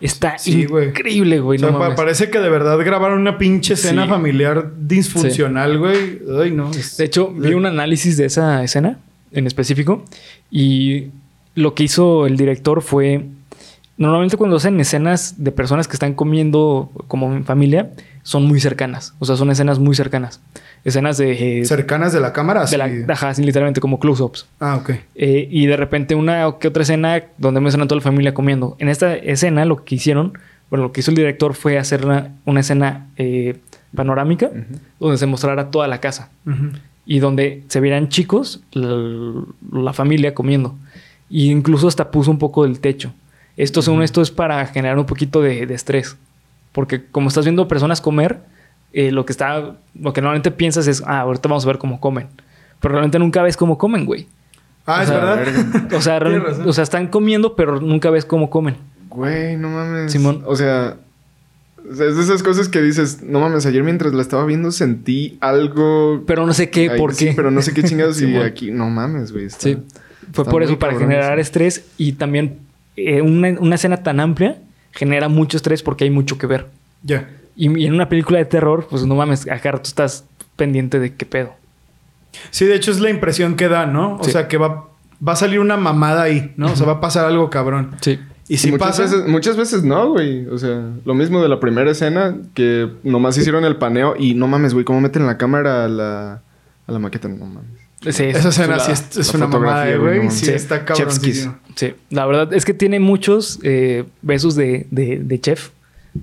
[0.00, 1.56] Está Sí, increíble, güey.
[1.56, 1.96] O sea, no pa- mames.
[1.96, 4.08] parece que de verdad grabaron una pinche escena Sí.
[4.10, 6.20] familiar disfuncional, güey.
[6.40, 6.70] Ay, no.
[6.70, 8.98] De hecho, vi un análisis de esa escena
[9.32, 10.04] en específico
[10.50, 11.06] y
[11.54, 13.24] lo que hizo el director fue...
[13.96, 17.90] Normalmente cuando hacen escenas de personas que están comiendo como en familia,
[18.28, 19.14] son muy cercanas.
[19.20, 20.42] O sea, son escenas muy cercanas.
[20.84, 21.60] Escenas de...
[21.60, 22.66] eh, cercanas de la cámara.
[22.66, 23.04] de la, así.
[23.08, 24.46] ajá, sí, literalmente como close-ups.
[24.60, 24.90] Ah, ok.
[25.14, 28.76] Eh, y de repente una que otra escena donde a toda la familia comiendo.
[28.80, 30.34] En esta escena lo que hicieron,
[30.68, 33.56] bueno, lo que hizo el director fue hacer una, una escena eh,
[33.96, 34.50] panorámica
[35.00, 36.72] donde se mostrara toda la casa Ujú.
[37.06, 40.76] y donde se vieran chicos, l- la, familia comiendo.
[41.30, 43.14] Y incluso hasta puso un poco del techo.
[43.56, 46.16] Esto, según esto, es para generar un poquito de, de estrés.
[46.78, 48.38] Porque como estás viendo personas comer,
[48.92, 51.98] eh, lo que está, lo que normalmente piensas es, ah, ahorita vamos a ver cómo
[51.98, 52.28] comen.
[52.78, 54.28] Pero realmente nunca ves cómo comen, güey.
[54.86, 55.88] Ah, O es sea, verdad.
[55.96, 58.76] O sea, real- o sea, están comiendo, pero nunca ves cómo comen.
[59.08, 60.12] Güey, no mames.
[60.12, 60.44] Simón.
[60.46, 60.94] O sea,
[61.90, 66.22] es de esas cosas que dices, no mames, ayer mientras la estaba viendo sentí algo.
[66.28, 67.32] Pero no sé qué, Ay, por sí, qué.
[67.34, 69.46] pero no sé qué chingados y aquí, no mames, güey.
[69.46, 69.78] está- Sí.
[70.32, 71.86] Fue por eso, para cabrón generar estrés.
[71.96, 72.58] Y también
[72.96, 74.58] eh, una, una escena tan amplia
[74.98, 76.66] genera mucho estrés porque hay mucho que ver.
[77.02, 77.28] Ya.
[77.56, 80.24] Y, y en una película de terror, pues no mames, acá tú estás
[80.56, 81.52] pendiente de qué pedo.
[82.50, 84.16] Sí, de hecho es la impresión que da, ¿no?
[84.16, 84.32] O Sí.
[84.32, 84.86] sea, que va,
[85.26, 86.72] va a salir una mamada ahí, ¿no?
[86.72, 87.92] O sea, va a pasar algo cabrón.
[88.00, 88.18] Sí.
[88.48, 89.02] Y si muchas pasa...
[89.02, 90.46] veces, muchas veces no, güey.
[90.46, 94.46] O sea, lo mismo de la primera escena que nomás hicieron el paneo y no
[94.48, 96.42] mames, güey, cómo meten la cámara a la,
[96.86, 97.64] a la maqueta, no mames.
[98.00, 100.48] Sí, Esa escena sí es, una mamada, güey, sí, mames.
[100.48, 101.10] está cabrón.
[101.74, 105.70] Sí, la verdad es que tiene muchos eh, besos de, de, de chef.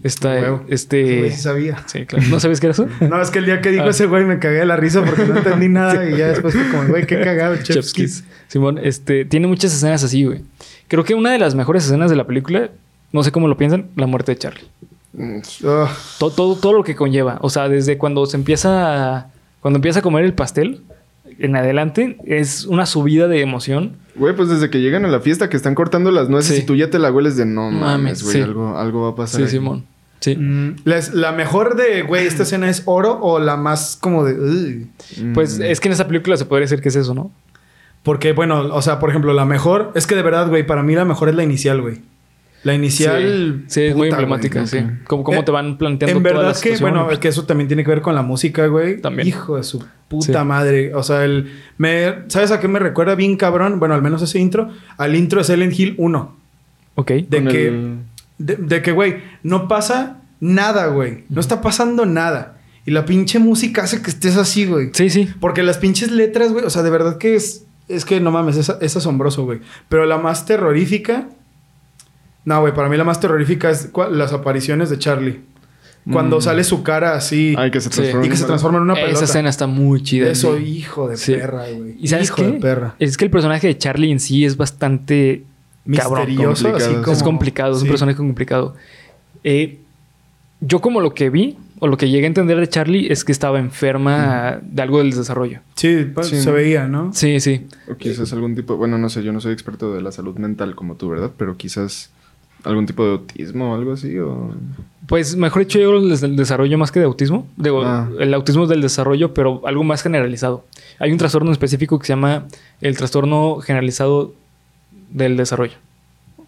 [0.04, 0.64] Está, Huevo.
[0.70, 1.32] este...
[1.32, 1.84] sí sabía.
[1.86, 2.26] Sí, claro.
[2.30, 2.88] ¿No sabes qué era eso?
[3.02, 3.90] No, es que el día que dijo Ah.
[3.90, 6.68] ese güey me cagué de la risa porque no entendí nada y ya después fue
[6.70, 8.22] como, güey, qué cagado, Chef's Chef's Kiss.
[8.22, 8.24] Kiss.
[8.48, 10.42] Simón, este, tiene muchas escenas así, güey.
[10.88, 12.70] Creo que una de las mejores escenas de la película,
[13.12, 14.68] no sé cómo lo piensan, la muerte de Charlie.
[15.14, 15.40] Mm.
[16.20, 17.38] Todo, todo, todo lo que conlleva.
[17.42, 19.28] O sea, desde cuando se empieza a,
[19.62, 20.82] cuando empieza a comer el pastel
[21.40, 23.94] en adelante, es una subida de emoción.
[24.16, 26.62] Güey, pues desde que llegan a la fiesta que están cortando las nueces Sí.
[26.62, 28.42] y tú ya te la hueles de no Mames, güey, sí.
[28.42, 29.40] algo, algo va a pasar.
[29.42, 29.50] Sí, ahí.
[29.50, 29.86] Simón.
[30.22, 30.36] Sí.
[30.38, 34.34] Mm, les- la mejor de, güey, esta escena es oro o la más como de...
[34.34, 34.88] "Ugh"?
[35.24, 35.34] Mm.
[35.34, 37.32] Pues es que en esa película se podría decir que es eso, ¿no?
[38.04, 39.92] Porque, bueno, o sea, por ejemplo, la mejor...
[39.96, 42.02] Es que de verdad, güey, para mí la mejor es la inicial, güey.
[42.66, 43.64] La inicial...
[43.68, 44.68] Sí, sí, es muy emblemática, güey.
[44.68, 44.80] sí.
[45.06, 47.68] Como, cómo Eh, te van planteando En toda la verdad que, bueno, que eso también
[47.68, 49.00] tiene que ver con la música, güey.
[49.00, 49.28] También.
[49.28, 50.46] Hijo de su puta Sí.
[50.48, 50.94] madre.
[50.96, 51.52] O sea, el...
[51.78, 53.80] Me, ¿Sabes a qué me recuerda bien cabrón?
[53.80, 54.72] Bueno, al menos ese intro.
[54.98, 56.38] Al intro de Silent Hill 1.
[56.96, 57.12] Ok.
[57.12, 57.68] De Con que...
[57.68, 57.98] el-
[58.40, 61.24] De, de que, güey, no pasa nada, güey.
[61.30, 62.58] No está pasando nada.
[62.88, 64.90] Y la pinche música hace que estés así, güey.
[64.94, 65.30] Sí, sí.
[65.40, 67.64] Porque las pinches letras, güey, o sea, de verdad que es.
[67.88, 69.60] Es que no mames, es, es asombroso, güey.
[69.88, 71.28] Pero la más terrorífica.
[72.46, 75.42] No, güey, para mí la más terrorífica es las apariciones de Charlie.
[76.12, 76.42] Cuando Mm.
[76.42, 78.04] sale su cara así Ay, que se Sí.
[78.24, 79.12] y que se transforma en una pelota.
[79.14, 80.30] Esa escena está muy chida.
[80.30, 80.78] Eso, güey.
[80.78, 81.34] hijo de Sí.
[81.34, 81.96] perra, güey.
[82.00, 82.44] ¿Y sabes hijo qué?
[82.46, 82.96] de perra.
[83.00, 85.42] Es que el personaje de Charlie en sí es bastante
[85.96, 86.28] cabrón.
[86.28, 87.02] Misterioso, así complicado.
[87.04, 87.14] como.
[87.18, 87.84] Es complicado, es Sí.
[87.86, 88.76] un personaje complicado.
[89.44, 89.80] Eh,
[90.62, 93.32] yo como lo que vi, o lo que llegué a entender de Charlie, es que
[93.32, 95.62] estaba enferma de algo del desarrollo.
[95.76, 96.40] Sí, pues, Sí.
[96.40, 97.14] se veía, ¿no?
[97.14, 97.66] Sí, sí.
[97.92, 100.76] O quizás algún tipo, bueno, no sé, yo no soy experto de la salud mental
[100.76, 101.32] como tú, ¿verdad?
[101.36, 102.12] Pero quizás
[102.66, 104.54] algún tipo de autismo o algo así, o...
[105.08, 107.48] Pues mejor dicho, yo el desarrollo más que de autismo.
[107.58, 108.10] Digo, Ah.
[108.20, 110.66] el autismo es del desarrollo, pero algo más generalizado.
[111.00, 112.46] Hay un trastorno específico que se llama
[112.82, 114.34] el trastorno generalizado
[115.12, 115.74] del desarrollo.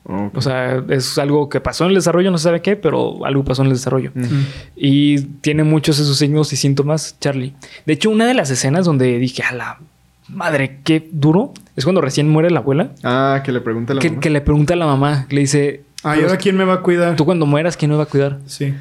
[0.10, 3.26] o- O sea, es algo que pasó en el desarrollo, no se sabe qué, pero
[3.26, 4.12] algo pasó en el desarrollo.
[4.76, 7.54] Y tiene muchos esos signos y síntomas, Charlie.
[7.86, 9.80] De hecho, una de las escenas donde dije, a la
[10.30, 12.92] madre, qué duro, es cuando recién muere la abuela.
[13.04, 14.22] Ah, que le pregunta a la Que, mamá.
[14.22, 16.82] que le pregunta a la mamá, le dice, Ah, ¿y ahora quién me va a
[16.82, 17.16] cuidar?
[17.16, 18.40] tú cuando mueras, ¿quién me va a cuidar?
[18.46, 18.74] Sí.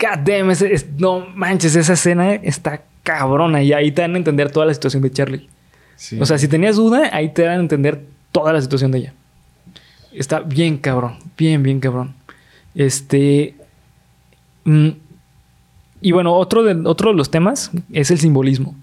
[0.00, 4.18] God damn, ese- es- no manches, esa escena está cabrona y ahí te dan a
[4.18, 5.48] entender toda la situación de Charlie.
[5.96, 6.18] Sí.
[6.20, 9.12] O sea, si tenías duda, ahí te dan a entender toda la situación de ella.
[10.12, 12.14] Está bien cabrón, bien, bien cabrón.
[12.74, 13.54] Este...
[14.64, 14.88] mm,
[16.02, 18.74] y bueno, otro de, otro de los temas es el simbolismo.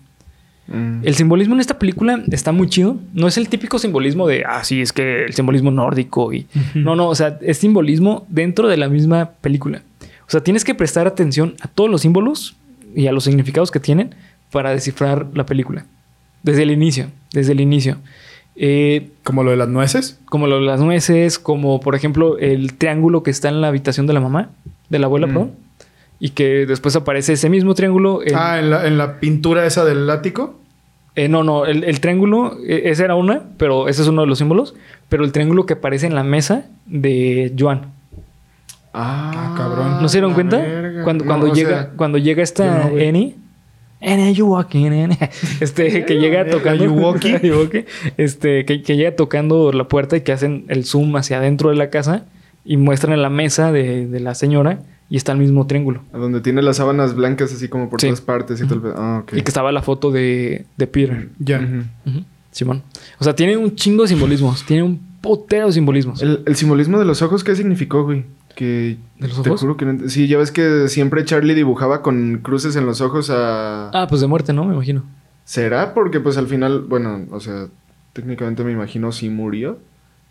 [0.68, 1.02] Mm.
[1.04, 2.98] El simbolismo en esta película está muy chido.
[3.14, 6.48] No es el típico simbolismo de, ah, sí, es que el simbolismo nórdico y...
[6.74, 9.82] No, no, o sea, es simbolismo dentro de la misma película.
[10.26, 12.56] O sea, tienes que prestar atención a todos los símbolos
[12.96, 14.16] y a los significados que tienen
[14.52, 15.86] para descifrar la película.
[16.44, 17.98] Desde el inicio, desde el inicio.
[18.56, 20.20] Eh, Como lo de las nueces.
[20.26, 24.06] como lo de las nueces, como por ejemplo el triángulo que está en la habitación
[24.08, 24.50] de la mamá,
[24.90, 25.30] de la abuela, Mm.
[25.32, 25.52] perdón.
[26.20, 28.22] Y que después aparece ese mismo triángulo.
[28.24, 30.60] en- Ah, en la, en la pintura esa del ático.
[31.16, 34.28] eh, no, no, el, el triángulo, eh, esa era una, pero ese es uno de
[34.28, 34.74] los símbolos.
[35.10, 37.92] Pero el triángulo que aparece en la mesa de Joan.
[38.94, 40.02] Ah, cabrón.
[40.02, 40.58] ¿No se dieron cuenta?
[40.58, 41.04] verga.
[41.04, 42.98] Cuando, cuando llega, sea, cuando llega esta no.
[42.98, 43.36] Annie.
[44.02, 45.18] Annie, you walking, Annie.
[45.62, 46.86] Este, que llega tocando.
[46.86, 46.92] La
[47.42, 47.86] Yuwoki.
[48.18, 51.76] Este, que, que llega tocando la puerta y que hacen el zoom hacia adentro de
[51.78, 52.26] la casa
[52.66, 56.02] y muestran en la mesa de, de la señora y está el mismo triángulo.
[56.14, 58.08] A donde tiene las sábanas blancas así como por Sí.
[58.08, 58.94] todas partes y tal vez.
[58.98, 59.34] Ah, ok.
[59.34, 61.30] Y que estaba la foto de, de Peter.
[61.40, 61.60] Ya.
[61.60, 62.10] Ujú.
[62.18, 62.84] Ujú, Simón.
[63.20, 64.64] O sea, tiene un chingo de simbolismos.
[64.68, 66.22] Tiene un potero de simbolismos.
[66.22, 68.26] el, el simbolismo de los ojos, ¿qué significó, güey?
[68.56, 69.62] Que ¿De los te ojos?
[69.62, 73.30] juro que no Sí, ya ves que siempre Charlie dibujaba con cruces en los ojos
[73.32, 73.90] a.
[73.90, 74.66] Ah, pues de muerte, ¿no?
[74.66, 75.04] Me imagino.
[75.46, 75.94] ¿Será?
[75.94, 77.68] Porque pues al final, bueno, o sea,
[78.14, 79.80] técnicamente me imagino sí murió.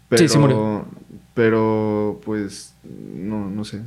[0.09, 0.85] Pero, Sí, sí murió.
[1.35, 2.75] Pero, pues,
[3.15, 3.81] no, no sé.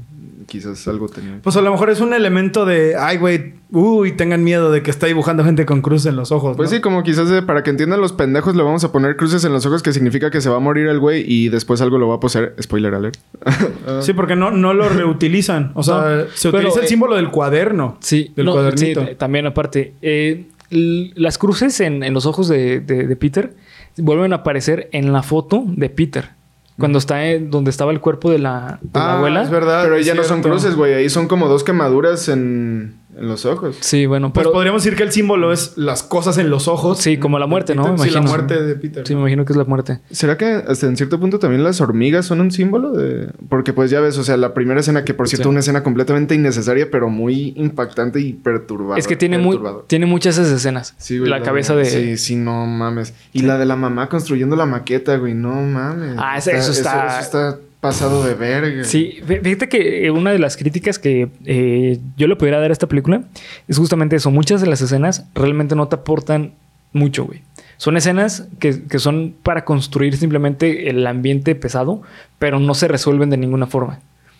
[0.48, 1.40] Quizás algo tenía.
[1.44, 4.90] Pues a lo mejor es un elemento de, ay, güey, uy, tengan miedo de que
[4.92, 6.58] está dibujando gente con cruz en los ojos.
[6.58, 6.76] Pues ¿no?
[6.76, 9.54] sí, como quizás eh, para que entiendan los pendejos le vamos a poner cruces en
[9.54, 12.08] los ojos que significa que se va a morir el güey y después algo lo
[12.08, 12.56] va a poseer.
[12.62, 13.18] Spoiler alert.
[14.02, 15.72] Sí, porque no, no lo reutilizan.
[15.76, 17.98] O sea, No, se pero, utiliza el eh, símbolo del cuaderno.
[18.02, 19.06] Sí, Del no, cuadernito.
[19.06, 19.94] sí, también aparte.
[20.02, 23.54] Eh, las cruces en, en los ojos de, de- de Peter
[23.98, 26.30] vuelven a aparecer en la foto de Peter.
[26.78, 29.44] Cuando está en donde estaba el cuerpo de la, de la Ah, abuela.
[29.44, 29.84] es verdad.
[29.84, 30.94] Pero ahí ya no son cruces, güey.
[30.94, 33.78] Ahí son como dos quemaduras en, en los ojos.
[33.80, 37.00] Sí, bueno, Pues podríamos decir que el símbolo es las cosas en los ojos.
[37.00, 37.94] Sí, como la muerte, ¿no?
[37.94, 38.22] Me Sí, la imagino.
[38.24, 39.08] muerte de Peter.
[39.08, 40.00] sí, me imagino que es la muerte.
[40.12, 43.30] ¿Será que hasta en cierto punto también las hormigas son un símbolo de...?
[43.50, 45.50] Porque pues ya ves, o sea, la primera escena que por cierto Sí.
[45.50, 49.00] una escena completamente innecesaria pero muy impactante y perturbadora.
[49.00, 50.94] es que tiene, muy, tiene muchas esas escenas.
[50.98, 51.86] Sí, güey, la cabeza de...
[51.86, 53.14] Sí, sí, no mames.
[53.34, 56.16] Y la de la mamá construyendo la maqueta, güey, no mames.
[56.18, 58.84] Ah, eso está- Eso, está pasado de verga.
[58.84, 62.70] Sí, fí- fíjate que eh, una de las críticas que eh, yo le pudiera dar
[62.70, 63.24] a esta película
[63.68, 64.32] es justamente eso.
[64.32, 66.52] Muchas de las escenas realmente no te aportan
[66.94, 67.42] mucho, güey.
[67.78, 72.02] Son escenas que, que son para construir simplemente el ambiente pesado,
[72.40, 74.00] pero no se resuelven de ninguna forma.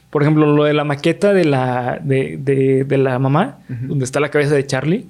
[0.10, 4.22] Por ejemplo, lo de la maqueta de la, de, de- de la mamá, donde está
[4.22, 5.06] la cabeza de Charlie,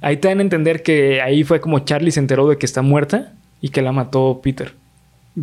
[0.00, 2.82] ahí te dan a entender que ahí fue como Charlie se enteró de que está
[2.82, 4.72] muerta y que la mató Peter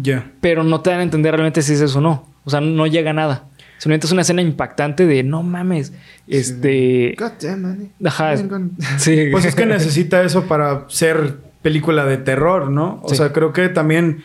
[0.02, 0.32] Ya.
[0.42, 2.28] pero no te dan a entender realmente si es eso o no.
[2.44, 3.46] O sea, no llega a nada.
[3.78, 5.94] Simplemente es una escena impactante de no mames.
[6.28, 7.16] Este.
[7.20, 7.90] God damn, man.
[8.06, 8.34] Ajá.
[8.98, 9.28] Sí.
[9.32, 13.00] Pues es que necesita eso para ser película de terror, ¿no?
[13.04, 13.16] O Sí.
[13.18, 14.24] sea, creo que también.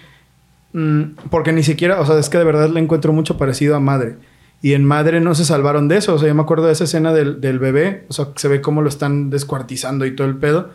[0.72, 2.00] mm, porque ni siquiera.
[2.00, 4.16] O sea, es que de verdad le encuentro mucho parecido a Madre.
[4.62, 6.14] Y en Madre no se salvaron de eso.
[6.14, 8.04] O sea, yo me acuerdo de esa escena del, del bebé.
[8.08, 10.70] O sea, se ve cómo lo están descuartizando y todo el pedo.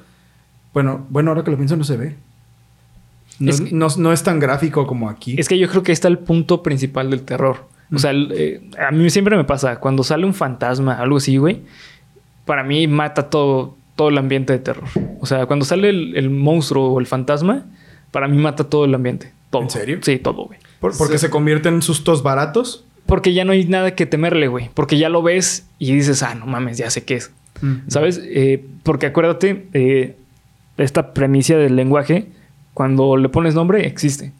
[0.73, 2.15] Bueno, bueno, ahora que lo pienso, no se ve.
[3.39, 5.35] No Es es, que- no, no es tan gráfico como aquí.
[5.37, 7.65] Es que yo creo que ahí está el punto principal del terror.
[7.93, 11.37] O sea, el- eh, a mí siempre me pasa, cuando sale un fantasma, algo así,
[11.37, 11.61] güey,
[12.45, 14.85] para mí mata todo, todo el ambiente de terror.
[15.19, 17.65] O sea, cuando sale el, el monstruo o el fantasma,
[18.11, 19.31] para mí mata todo el ambiente.
[19.49, 19.61] Todo.
[19.63, 19.99] ¿En serio?
[20.01, 20.59] Sí, todo, güey.
[20.79, 22.85] Por- porque se convierten en sustos baratos.
[23.05, 24.69] Porque ya no hay nada que temerle, güey.
[24.73, 27.31] Porque ya lo ves y dices, ah, no mames, ya sé qué es.
[27.87, 28.19] ¿Sabes?
[28.23, 30.15] Eh, porque acuérdate, eh,
[30.77, 32.27] esta premisa del lenguaje,
[32.75, 34.31] cuando le pones nombre, existe.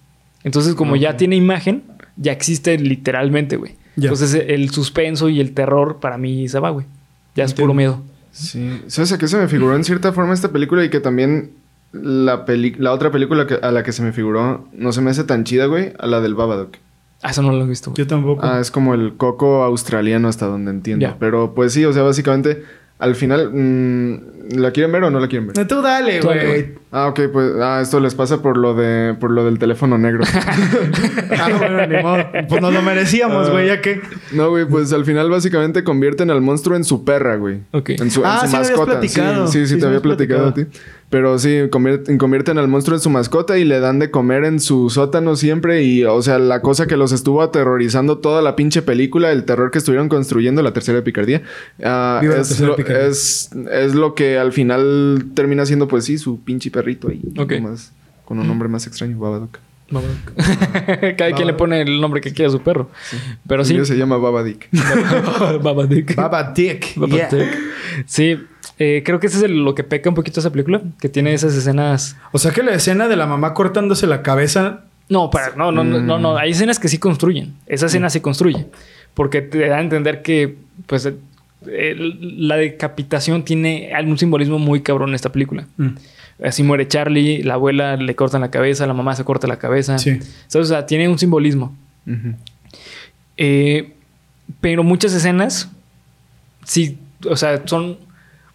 [0.44, 1.82] Entonces, como ya tiene imagen,
[2.18, 3.72] ya existe literalmente, güey.
[3.96, 4.10] Ya.
[4.10, 6.86] Entonces, el suspenso y el terror para mí se va, güey.
[7.34, 7.64] Ya es Entiendo.
[7.64, 8.02] puro miedo.
[8.32, 8.82] Sí.
[8.88, 10.84] ¿Sabes a qué se me figuró en cierta forma esta película?
[10.84, 11.52] Y que también
[11.94, 15.10] la, peli la otra película que- a la que se me figuró no se me
[15.12, 16.76] hace tan chida, güey, a la del Babadook.
[17.24, 17.98] Ah, eso no lo he visto, güey.
[17.98, 18.46] Yo tampoco.
[18.46, 21.02] Ah, es como el coco australiano hasta donde entiendo.
[21.08, 21.16] Ya.
[21.18, 22.64] Pero pues sí, o sea, básicamente,
[22.98, 25.68] al final, mm, ¿la quieren ver o no la quieren ver?
[25.68, 26.74] Tú dale, güey.
[26.92, 30.24] Ah, ok, pues ah, esto les pasa por lo de por lo del teléfono negro.
[31.38, 32.24] Ah, bueno, ni modo.
[32.48, 33.52] Pues nos lo merecíamos, Ah.
[33.52, 34.00] güey, ya que.
[34.32, 37.60] no, güey, pues al final básicamente convierten al monstruo en su perra, güey.
[37.72, 37.90] Ok.
[37.90, 38.92] En su, en Ah, su sí me habías mascota.
[38.94, 39.48] platicado.
[39.48, 40.66] Sí, sí, sí, te había platicado a ti.
[41.16, 44.60] Pero sí, convier- convierten al monstruo en su mascota y le dan de comer en
[44.60, 45.82] su sótano siempre.
[45.82, 49.72] Y, o sea, la cosa que los estuvo aterrorizando toda la pinche película, el terror
[49.72, 51.42] que estuvieron construyendo, la tercera picardía,
[51.86, 53.06] ah, Viva la es, tercera lo, picardía.
[53.08, 57.22] es, es lo que al final termina siendo, pues sí, su pinche perrito ahí.
[57.38, 57.62] Ok.
[57.62, 57.94] Más,
[58.26, 59.60] con un nombre más extraño, Babadook.
[59.90, 61.16] Babadook.
[61.18, 62.90] Cada quien le pone el nombre que quiera a su perro.
[63.48, 63.86] Pero El sí.
[63.86, 64.68] se llama Babadik.
[65.64, 66.14] Babadook.
[66.16, 66.96] Baba Dick.
[66.98, 67.30] Baba yeah.
[68.06, 68.38] Sí,
[68.80, 71.34] eh, creo que eso es el- lo que peca un poquito esa película, que tiene
[71.34, 72.16] esas escenas.
[72.32, 74.82] O sea que la escena de la mamá cortándose la cabeza.
[75.10, 77.54] No, para, no, no, no, no, no, hay escenas que sí construyen.
[77.68, 78.66] Esa escena sí construye.
[79.14, 80.56] Porque te da a entender que,
[80.88, 81.06] pues,
[81.68, 85.68] eh, la decapitación tiene algún simbolismo muy cabrón en esta película.
[85.78, 85.90] Mm.
[86.44, 89.98] Así muere Charlie, la abuela le cortan la cabeza, la mamá se corta la cabeza.
[90.00, 90.20] Sí.
[90.48, 90.68] ¿Sabes?
[90.68, 91.74] O sea, tiene un simbolismo.
[93.38, 93.94] Eh,
[94.62, 95.70] pero muchas escenas,
[96.64, 96.98] sí,
[97.30, 97.98] o sea, son,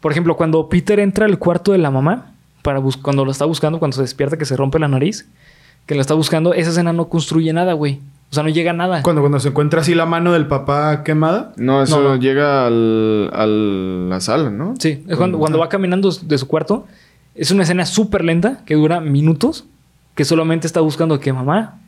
[0.01, 2.33] por ejemplo, cuando Peter entra al cuarto de la mamá,
[2.63, 5.29] para cuando lo está buscando, cuando se despierta que se rompe la nariz,
[5.87, 8.01] que lo está buscando, esa escena no construye nada, güey.
[8.31, 9.03] O sea, no llega a nada.
[9.03, 11.53] Cuando, cuando se encuentra así la mano del papá quemada.
[11.57, 12.17] No, eso No, no.
[12.17, 14.75] llega al, al- la sala, ¿no?
[14.79, 16.87] Sí, es cuando, cuando va caminando de su cuarto,
[17.35, 19.65] es una escena súper lenta que dura minutos,
[20.15, 21.79] que solamente está buscando que mamá,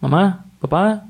[0.00, 1.04] mamá, papá.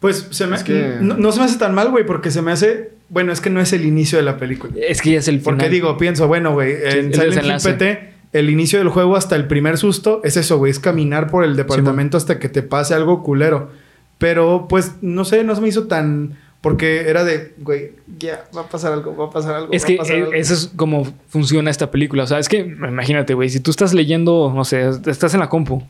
[0.00, 0.56] Pues se me...
[0.56, 2.92] Es que- no, no se me hace tan mal, güey, porque se me hace...
[3.12, 4.72] Bueno, es que no es el inicio de la película.
[4.74, 5.56] Es que ya es el final.
[5.56, 7.72] Porque digo, pienso, bueno, güey, en el Silent Hill.
[7.76, 11.44] PT, el inicio del juego hasta el primer susto es eso, güey, es caminar por
[11.44, 13.70] el departamento hasta que te pase algo culero.
[14.16, 16.38] Pero, pues, no sé, no se me hizo tan...
[16.62, 19.72] Porque era de, güey, ya, va a pasar algo, va a pasar algo.
[19.72, 20.32] Es va que a pasar algo.
[20.32, 22.22] eso es como funciona esta película.
[22.22, 25.48] O sea, es que imagínate, güey, si tú estás leyendo, no sé, estás en la
[25.48, 25.82] compu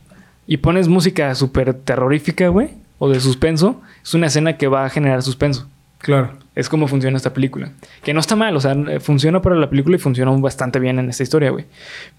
[0.47, 4.89] y pones música súper terrorífica, güey, o de suspenso, es una escena que va a
[4.89, 5.69] generar suspenso.
[6.03, 6.33] Claro.
[6.53, 7.71] Es como funciona esta película.
[8.03, 11.09] Que no está mal, o sea, funciona para la película y funciona bastante bien en
[11.09, 11.65] esta historia, güey.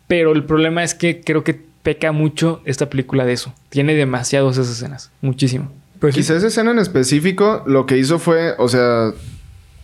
[0.09, 3.53] Pero el problema es que creo que peca mucho esta película de eso.
[3.69, 5.71] Tiene demasiadas esas escenas, muchísimo.
[6.01, 6.23] Pues sí.
[6.23, 9.13] Quizá esa escena en específico lo que hizo fue, o sea,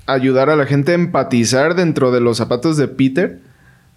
[0.06, 3.38] ayudar a la gente a empatizar dentro de los zapatos de Peter.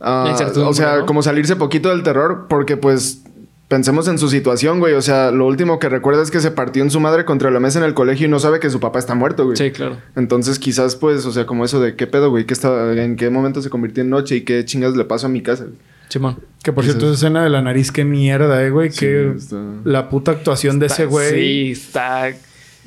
[0.02, 1.06] Incertidumbre, o sea, ¿no?
[1.06, 3.24] como salirse poquito del terror, porque pues
[3.68, 4.94] pensemos en su situación, güey.
[4.94, 7.60] O sea, lo último que recuerda es que se partió en su madre contra la
[7.60, 9.58] mesa en el colegio y no sabe que su papá está muerto, güey.
[9.58, 9.98] Sí, claro.
[10.16, 13.30] Entonces quizás pues, o sea, como eso de qué pedo, güey, ¿Qué está, en qué
[13.30, 15.64] momento se convirtió en noche y qué chingas le pasó a mi casa.
[15.64, 15.76] güey?
[16.10, 16.38] Simón.
[16.64, 18.92] Que por Quizás- cierto, esa escena de la nariz, qué mierda, eh, güey.
[18.92, 21.32] Sí, que está- la puta actuación de ese güey.
[21.32, 22.28] Sí, está.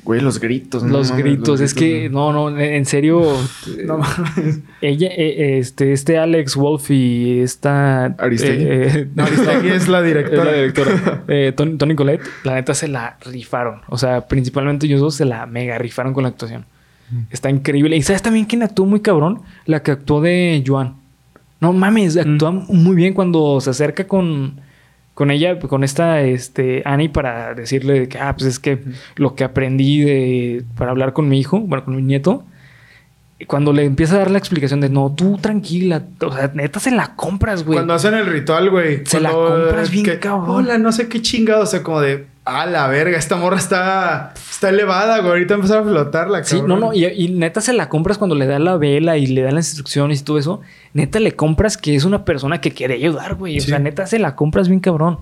[0.07, 0.93] Güey, los gritos, ¿no?
[0.99, 3.23] Los gritos, los es que, no, no, en serio.
[3.85, 4.61] No mames.
[4.79, 8.05] Ella, eh, este, este Alex Wolf y esta.
[8.05, 8.63] Aristegui.
[8.63, 10.43] eh, eh, No, Aristegui es la directora.
[10.43, 11.23] Es la directora.
[11.27, 13.81] Eh, Tony, Tony Collette, la neta se la rifaron.
[13.89, 16.63] O sea, principalmente ellos dos se la mega rifaron con la actuación.
[17.29, 17.97] Está increíble.
[17.97, 19.41] ¿Y sabes también quién actuó muy cabrón?
[19.65, 20.95] La que actuó de Joan.
[21.59, 24.61] No mames, actúa muy bien cuando se acerca con,
[25.17, 28.77] con ella, con esta este, Annie, para decirle que, ah, pues es que
[29.15, 32.43] lo que aprendí de, para hablar con mi hijo, bueno, con mi nieto.
[33.47, 36.91] Cuando le empieza a dar la explicación de no, tú tranquila, o sea, neta se
[36.91, 37.77] la compras, güey.
[37.77, 39.07] Cuando hacen el ritual, güey.
[39.07, 40.51] Se la compras bien que, cabrón.
[40.51, 41.63] Hola, no sé qué chingado.
[41.63, 42.27] O sea, como de...
[42.45, 43.17] Ah, la verga.
[43.17, 44.33] Esta morra está...
[44.35, 45.29] Está elevada, güey.
[45.29, 46.79] Ahorita empezar a flotarla, Sí, cabrón.
[46.79, 49.41] no, no, y, y neta se la compras cuando le da la vela y le
[49.41, 50.61] da las instrucciones y todo eso.
[50.93, 53.57] Neta le compras que es una persona que quiere ayudar, güey.
[53.57, 53.67] O Sí.
[53.69, 55.19] sea, neta se la compras bien cabrón.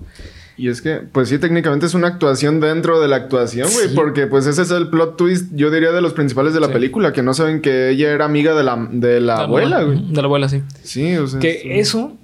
[0.58, 3.88] Y es que, pues sí, técnicamente es una actuación dentro de la actuación, güey.
[3.88, 3.94] Sí.
[3.94, 6.72] Porque, pues, ese es el plot twist, yo diría, de los principales de la Sí.
[6.72, 7.12] película.
[7.12, 10.00] Que no saben que ella era amiga de la, de la abuela, güey.
[10.08, 10.62] De la abuela, sí.
[10.82, 11.40] Sí, o sea...
[11.40, 12.16] Que es- eso,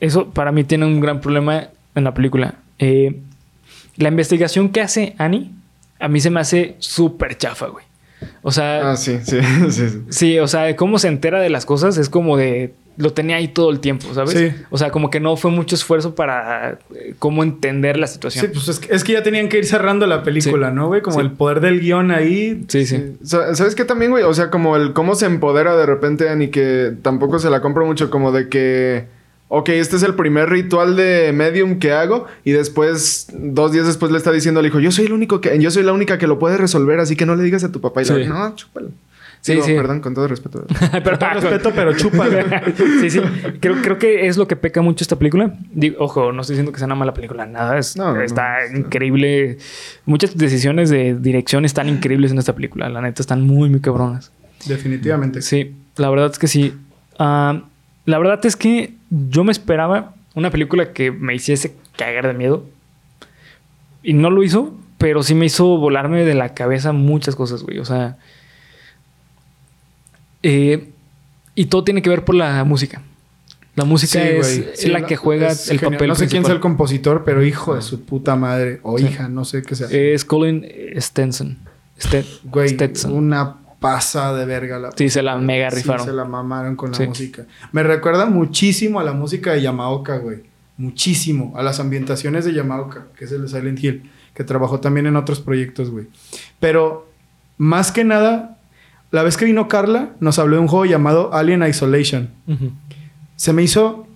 [0.00, 2.54] eso para mí tiene un gran problema en la película.
[2.80, 3.20] Eh,
[3.96, 5.52] la investigación que hace Annie,
[6.00, 7.84] a mí se me hace súper chafa, güey.
[8.42, 9.38] O sea, Ah, sí, sí,
[9.70, 9.88] sí.
[9.88, 10.02] sí.
[10.10, 12.74] sí, o sea, cómo se entera de las cosas es como de...
[12.96, 14.32] Lo tenía ahí todo el tiempo, ¿sabes?
[14.32, 14.50] Sí.
[14.68, 18.44] O sea, como que no fue mucho esfuerzo para eh, cómo entender la situación.
[18.44, 20.74] Sí, pues es que, es que ya tenían que ir cerrando la película, Sí.
[20.74, 21.00] ¿no, güey?
[21.00, 21.22] Como Sí.
[21.22, 22.62] el poder del guion ahí.
[22.68, 22.96] sí, sí.
[22.98, 23.16] Sí.
[23.26, 24.24] Sa- ¿Sabes qué también, güey?
[24.24, 27.86] O sea, como el cómo se empodera de repente Annie, que tampoco se la compro
[27.86, 29.06] mucho, como de que,
[29.52, 34.10] ok, este es el primer ritual de medium que hago, y después, dos días después
[34.12, 36.26] le está diciendo al hijo, yo soy el único que, yo soy la única que
[36.26, 38.00] lo puede resolver, así que no le digas a tu papá.
[38.02, 38.24] Y la Sí.
[38.26, 38.88] no, chúpalo.
[39.42, 39.72] Sí, Digo, sí.
[39.74, 40.66] Perdón, con todo respeto.
[40.92, 42.38] pero, Con todo respeto, pero chúpalo.
[43.00, 43.20] sí, sí.
[43.58, 45.54] Creo, creo que es lo que peca mucho esta película.
[45.72, 47.78] Digo, ojo, no estoy diciendo que sea una mala película, nada.
[47.78, 49.56] Es, No, no, está no, está- increíble.
[50.04, 52.90] Muchas decisiones de dirección están increíbles en esta película.
[52.90, 54.30] La neta, están muy, muy cabronas.
[54.66, 55.40] Definitivamente.
[55.40, 56.74] Sí, la verdad es que sí.
[57.18, 57.62] Ah,
[58.04, 62.64] la verdad es que yo me esperaba una película que me hiciese cagar de miedo.
[64.02, 67.78] Y no lo hizo, pero sí me hizo volarme de la cabeza muchas cosas, güey.
[67.78, 68.16] O sea.
[70.42, 70.90] eh,
[71.54, 73.02] y todo tiene que ver por la música.
[73.76, 75.94] La música Sí, es, es Sí, la que juega es el genial.
[75.96, 76.56] papel No sé quién principal.
[76.56, 78.80] el compositor, pero hijo de su puta madre.
[78.82, 79.06] O Sí.
[79.06, 79.88] hija, no sé qué sea.
[79.90, 81.58] Es Colin Stenson.
[81.98, 83.12] Ste- Güey, Stetson.
[83.12, 86.06] una pasa de verga la Sí, se la mega Sí, rifaron.
[86.06, 87.06] se la mamaron con la Sí.
[87.06, 87.44] música.
[87.72, 90.42] Me recuerda muchísimo a la música de Yamaoka, güey.
[90.76, 91.52] Muchísimo.
[91.56, 95.16] A las ambientaciones de Yamaoka, que es el de Silent Hill, que trabajó también en
[95.16, 96.06] otros proyectos, güey.
[96.60, 97.08] Pero,
[97.58, 98.58] más que nada,
[99.10, 102.30] la vez que vino Carla, nos habló de un juego llamado Alien Isolation.
[103.36, 104.06] Se me hizo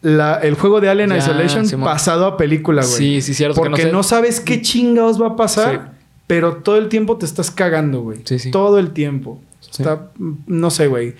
[0.00, 2.94] la- el juego de Alien Ya, Isolation pasado a película, güey.
[2.96, 3.60] Sí, sí, cierto.
[3.62, 5.92] que Porque sé- no, sabes qué chingados va a pasar.
[5.92, 6.01] Sí.
[6.32, 8.20] Pero todo el tiempo te estás cagando, güey.
[8.24, 8.50] Sí, sí.
[8.50, 9.38] Todo el tiempo.
[9.60, 9.82] Sí.
[9.82, 10.08] Está,
[10.46, 11.14] no sé, güey.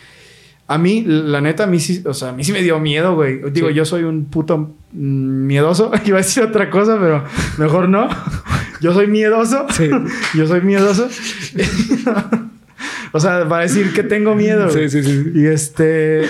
[0.68, 3.14] A mí, la neta, a mí sí, o sea, a mí sí me dio miedo,
[3.14, 3.50] güey.
[3.50, 5.92] Digo, yo soy un puto miedoso.
[6.06, 7.24] Iba a decir otra cosa, pero
[7.58, 8.08] mejor no.
[8.80, 9.66] Yo soy miedoso.
[9.68, 9.90] Sí.
[10.34, 11.06] Yo soy miedoso.
[13.12, 14.70] o sea, va a decir que tengo miedo.
[14.70, 15.30] Sí, sí, sí.
[15.34, 16.22] Y este.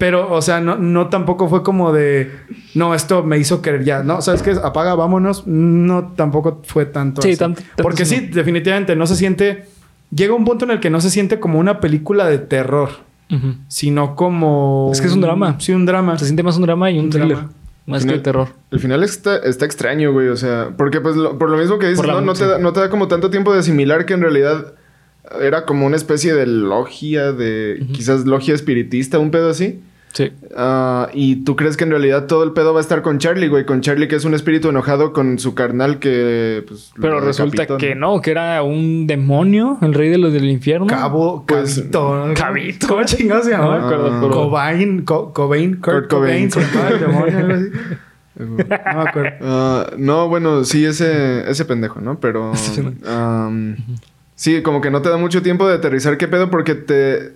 [0.00, 2.30] Pero, o sea, no, no tampoco fue como de.
[2.74, 4.02] No, esto me hizo querer ya.
[4.02, 4.52] No, ¿sabes qué?
[4.52, 5.46] Apaga, vámonos.
[5.46, 7.20] No, tampoco fue tanto.
[7.20, 7.38] Sí, así.
[7.38, 8.34] tanto- tanto Porque sí no.
[8.34, 9.66] definitivamente no se siente.
[10.10, 12.88] Llega un punto en el que no se siente como una película de terror,
[13.68, 14.88] sino como.
[14.90, 15.56] Es que es un drama.
[15.60, 16.18] Sí, un drama.
[16.18, 17.36] Se siente más un drama y un, Un thriller.
[17.36, 17.52] drama.
[17.86, 18.48] Más que terror.
[18.70, 20.28] El final está, está extraño, güey.
[20.28, 22.22] O sea, porque pues lo- por lo mismo que dices, ¿no?
[22.22, 24.72] No, te da, no te da como tanto tiempo de asimilar que en realidad
[25.42, 29.82] era como una especie de logia, de quizás logia espiritista, un pedo así.
[30.12, 30.32] Sí.
[30.56, 33.46] Ah, y tú crees que en realidad todo el pedo va a estar con Charlie,
[33.48, 33.64] güey.
[33.64, 36.64] Con Charlie que es un espíritu enojado con su carnal que...
[36.66, 40.46] Pues, Pero resulta decapitó, que no, que era un demonio, el rey de los del
[40.50, 40.86] infierno.
[40.88, 42.26] Cabo, Pues- Cabito.
[42.26, 42.34] ¿no?
[42.34, 42.86] Cabito.
[42.88, 43.78] ¿Cómo chingados se No llama?
[43.78, 46.50] me acuerdo, pero- Cobain, Co- Cobain, Kurt, Kurt Cobain, Cobain.
[46.50, 47.70] se llamaba el demonio, algo así.
[48.40, 49.36] No me acuerdo.
[49.42, 52.18] Ah, no, bueno, sí, ese, ese pendejo, ¿no?
[52.20, 52.52] Pero...
[53.06, 53.76] Am,
[54.34, 57.32] sí, como que no te da mucho tiempo de aterrizar qué pedo porque te...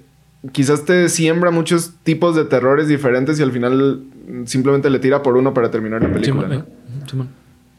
[0.53, 4.03] Quizás te siembra muchos tipos de terrores diferentes y al final
[4.45, 6.64] simplemente le tira por uno para terminar la película, Simón, ¿no?
[6.64, 7.28] eh, Simón.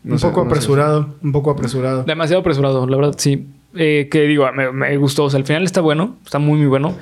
[0.03, 0.51] No un sé, poco no sé.
[0.55, 2.03] apresurado, un poco apresurado.
[2.03, 3.47] Demasiado apresurado, la verdad, sí.
[3.75, 5.25] Eh, que digo, me, me gustó.
[5.25, 6.95] O sea, al final está bueno, está muy, muy bueno.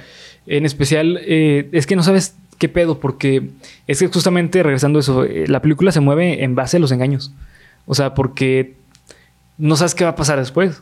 [0.48, 3.50] En especial, eh, es que no sabes qué pedo, porque
[3.88, 6.92] es que justamente regresando a eso, eh, la película se mueve en base a los
[6.92, 7.34] engaños.
[7.86, 8.76] O sea, porque
[9.58, 10.82] no sabes qué va a pasar después.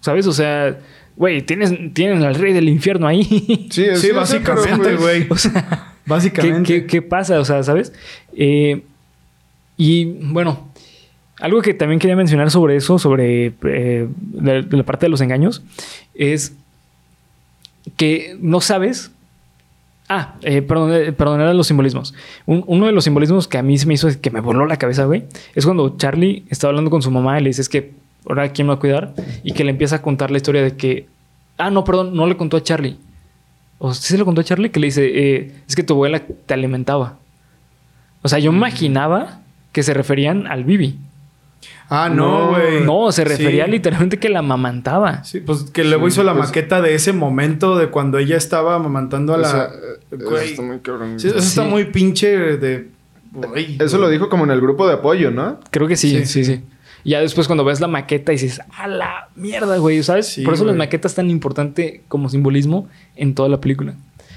[0.00, 0.26] ¿Sabes?
[0.26, 0.78] O sea,
[1.16, 3.22] güey, tienes, tienen al rey del infierno ahí.
[3.24, 5.26] Sí, Sí, sí, básicamente, pues, güey.
[5.30, 5.52] o sea,
[6.04, 6.62] ¿qué, Básicamente.
[6.82, 7.38] qué, qué pasa?
[7.40, 7.92] O sea, ¿sabes?
[8.36, 8.82] Eh,
[9.76, 10.68] y bueno,
[11.40, 15.20] algo que también quería mencionar sobre eso, sobre eh, de, de la parte de los
[15.20, 15.62] engaños,
[16.14, 16.54] es
[17.96, 19.10] que no sabes.
[20.08, 22.14] Ah, eh, perdón, eh, perdón, eran los simbolismos.
[22.46, 24.76] Un- uno de los simbolismos que a mí se me hizo que me voló la
[24.76, 27.92] cabeza, güey, es cuando Charlie está hablando con su mamá y le dice es que
[28.28, 30.76] ahora quién me va a cuidar y que le empieza a contar la historia de
[30.76, 31.06] que,
[31.58, 32.98] ah, no, perdón, no le contó a Charlie.
[33.78, 36.20] O sí se lo contó a Charlie que le dice, eh, es que tu abuela
[36.46, 37.18] te alimentaba.
[38.22, 39.40] O sea, yo imaginaba
[39.72, 40.96] que se referían al Bibi.
[41.88, 42.84] Ah, no, No, güey.
[42.84, 43.70] No, se refería Sí.
[43.72, 45.24] literalmente que la amamantaba.
[45.24, 48.36] Sí, pues que luego Sí, hizo la pues- maqueta de ese momento de cuando ella
[48.36, 49.70] estaba amamantando a la.
[50.10, 51.20] Eso, está muy cabrón.
[51.20, 52.88] Sí, eso está muy pinche de.
[53.78, 55.58] Eso lo dijo como en el grupo de apoyo, ¿no?
[55.70, 56.60] Creo que sí, Sí, sí, sí.
[57.04, 60.28] Y ya después cuando ves la maqueta y dices, a la mierda, güey, ¿sabes?
[60.28, 60.86] Sí, Por eso las güey.
[60.86, 63.94] maquetas tan importante como simbolismo en toda la película.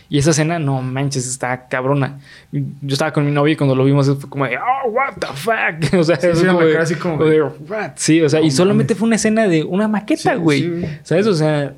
[0.07, 2.19] Y esa escena, no manches, está cabrona.
[2.51, 2.61] Yo
[2.93, 5.93] estaba con mi novia y cuando lo vimos fue como de, oh, what the fuck.
[5.99, 7.91] O sea, Sí, fue sí, como de- así como- de, "What?".
[7.95, 8.99] Sí, o sea, y solamente mames.
[8.99, 10.85] fue una escena de una maqueta, Sí, güey.
[11.03, 11.25] ¿Sabes?
[11.27, 11.73] O sea,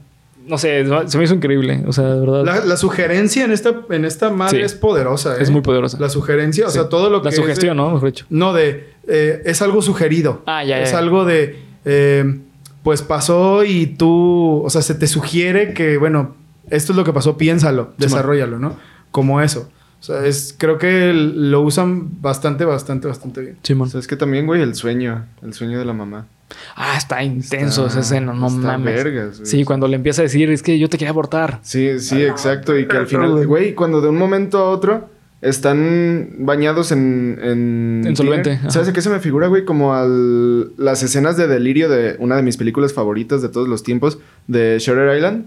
[0.48, 1.84] no sé, se me hizo increíble.
[1.88, 2.44] O sea, de verdad.
[2.46, 4.64] La, la sugerencia en esta, en esta madre Sí.
[4.66, 5.40] es poderosa, ¿eh?
[5.44, 5.98] Es muy poderosa.
[6.00, 6.76] La sugerencia, o Sí.
[6.80, 7.26] sea, todo lo que.
[7.26, 7.92] La es de- sugestión, ¿no?
[7.92, 8.26] Mejor dicho.
[8.30, 8.94] No, de.
[9.08, 10.42] eh, es algo sugerido.
[10.46, 11.60] Ah, ya, ya, Es algo de.
[11.86, 12.40] eh,
[12.84, 14.62] pues pasó y tú.
[14.66, 16.36] O sea, se te sugiere que, bueno,
[16.70, 18.78] esto es lo que pasó, piénsalo, desarrollalo, ¿no?
[19.12, 19.70] Como eso.
[20.00, 23.58] O sea, es, creo que lo usan bastante, bastante, bastante bien.
[23.64, 23.88] Simón.
[23.88, 25.26] O sea, es que también, güey, el sueño.
[25.42, 26.28] El sueño de la mamá.
[26.76, 29.04] Ah, está intenso Está- esa escena, no está mames.
[29.04, 29.46] vergas, güey.
[29.50, 31.60] sí, cuando le empieza a decir, es que yo te quería abortar.
[31.64, 32.78] Sí, sí, exacto.
[32.78, 33.74] Y que al final, güey.
[33.76, 35.10] cuando de un momento a otro
[35.42, 37.38] están bañados en...
[37.44, 38.72] En, En solvente, ajá.
[38.72, 39.66] ¿Sabes a qué se me figura, güey?
[39.66, 43.84] Como al, las escenas de delirio de una de mis películas favoritas de todos los
[43.84, 44.18] tiempos,
[44.48, 45.46] de Shutter Island.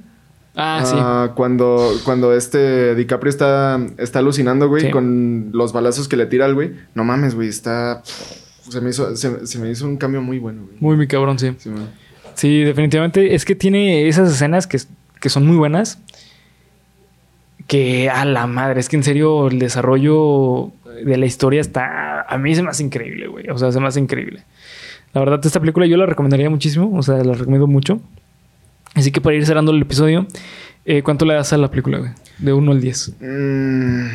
[0.56, 0.94] Ah, sí.
[0.98, 4.90] Ah, cuando, cuando este DiCaprio está, está alucinando, güey, Sí.
[4.90, 6.72] con los balazos que le tira al güey.
[6.94, 8.02] No mames, güey, está...
[8.70, 10.76] Se me, hizo, se, se me hizo un cambio muy bueno, güey.
[10.80, 11.52] Muy, muy cabrón, sí.
[11.58, 11.70] Sí.
[12.34, 13.34] Sí, definitivamente.
[13.34, 14.78] Es que tiene esas escenas que,
[15.20, 15.98] que son muy buenas.
[17.66, 20.72] Que a la madre, es que en serio el desarrollo
[21.04, 22.22] de la historia está.
[22.22, 23.48] A mí se me hace increíble, güey.
[23.50, 24.42] O sea, se me hace increíble.
[25.12, 26.96] La verdad, esta película yo la recomendaría muchísimo.
[26.96, 28.00] O sea, la recomiendo mucho.
[28.94, 30.26] Así que para ir cerrando el episodio,
[30.84, 32.10] eh, ¿cuánto le das a la película, güey?
[32.38, 33.16] De 1 al 10.
[33.20, 34.06] Mm,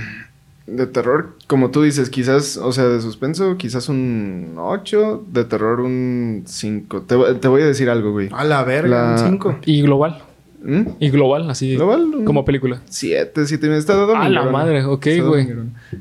[0.67, 5.79] de terror, como tú dices, quizás, o sea, de suspenso, quizás un 8, de terror
[5.81, 7.01] un 5.
[7.03, 8.29] Te, voy- te voy a decir algo, güey.
[8.31, 9.59] A la verga, La- un 5.
[9.65, 10.23] Y global.
[10.63, 10.81] ¿Mm?
[10.99, 11.75] Y global, así.
[11.75, 12.81] Global, un Como película.
[12.89, 15.47] 7, 7 me está dando A la madre, ok, güey.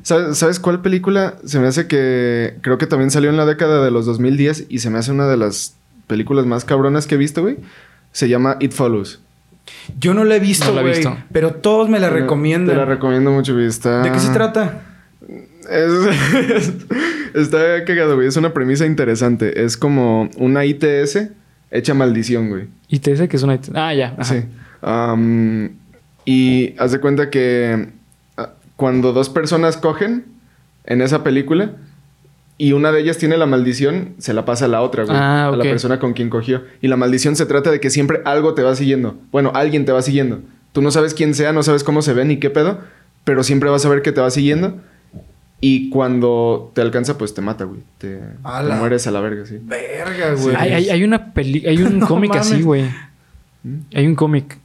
[0.01, 1.35] ¿Sabes, ¿Sabes cuál película?
[1.45, 4.79] Se me hace que creo que también salió en la década de los 2010 y
[4.79, 5.75] se me hace una de las
[6.07, 7.57] películas más cabronas que he visto, güey.
[8.11, 9.21] Se llama It Follows.
[9.99, 10.95] Yo no la he visto, No la he güey.
[10.95, 11.17] visto.
[11.31, 12.75] Pero todos me la Te- recomiendan.
[12.75, 13.65] Te la recomiendo mucho, güey.
[13.65, 14.01] Está...
[14.03, 14.81] ¿De qué se trata?
[15.69, 16.69] Es-
[17.33, 18.27] está cagado, güey.
[18.27, 19.63] Es una premisa interesante.
[19.65, 21.29] Es como una ITS
[21.71, 22.67] hecha maldición, güey.
[22.89, 23.59] Dice que es una...
[23.73, 24.15] Ah, ya.
[24.17, 24.23] ajá.
[24.23, 24.43] Sí.
[26.25, 27.89] Y haz de cuenta que
[28.37, 30.25] ah, cuando dos personas cogen
[30.85, 31.71] en esa película
[32.57, 35.15] y una de ellas tiene la maldición, se la pasa a la otra, güey.
[35.17, 36.63] Ah, A la persona con quien cogió.
[36.81, 39.17] Y la maldición se trata de que siempre algo te va siguiendo.
[39.31, 40.39] Bueno, alguien te va siguiendo.
[40.71, 42.79] Tú no sabes quién sea, no sabes cómo se ve ni qué pedo,
[43.25, 44.77] pero siempre vas a ver que te va siguiendo.
[45.61, 47.79] Y cuando te alcanza, pues te mata, güey.
[47.97, 48.19] Te,
[48.79, 49.57] mueres a la verga, sí.
[49.61, 50.55] Verga, güey.
[50.55, 51.65] Hay, hay- hay una peli...
[51.65, 52.83] Hay un No cómic así, güey.
[53.63, 53.77] ¿Mm?
[53.95, 54.57] Hay un cómic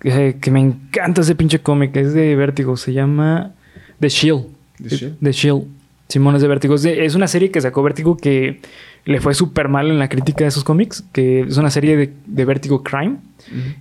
[0.00, 1.94] que, que me encanta ese pinche cómic.
[1.96, 2.76] Es de Vértigo.
[2.76, 3.52] Se llama
[3.98, 4.46] The Shield.
[4.82, 5.16] The Shield.
[5.20, 5.64] The Shield.
[6.10, 6.74] Simón es de Vértigo.
[6.74, 8.60] Es, una serie que sacó Vértigo que
[9.06, 11.04] le fue súper mal en la crítica de esos cómics.
[11.12, 13.16] Que es una serie de, de Vértigo Crime.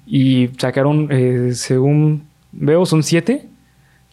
[0.07, 2.23] Y sacaron, eh, según
[2.53, 3.45] veo, son siete.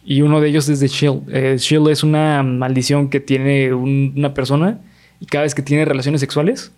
[0.05, 1.23] Y uno de ellos es de Shield.
[1.33, 4.79] Eh, Shield es una maldición que tiene un- una persona.
[5.19, 6.71] Y cada vez que tiene relaciones sexuales,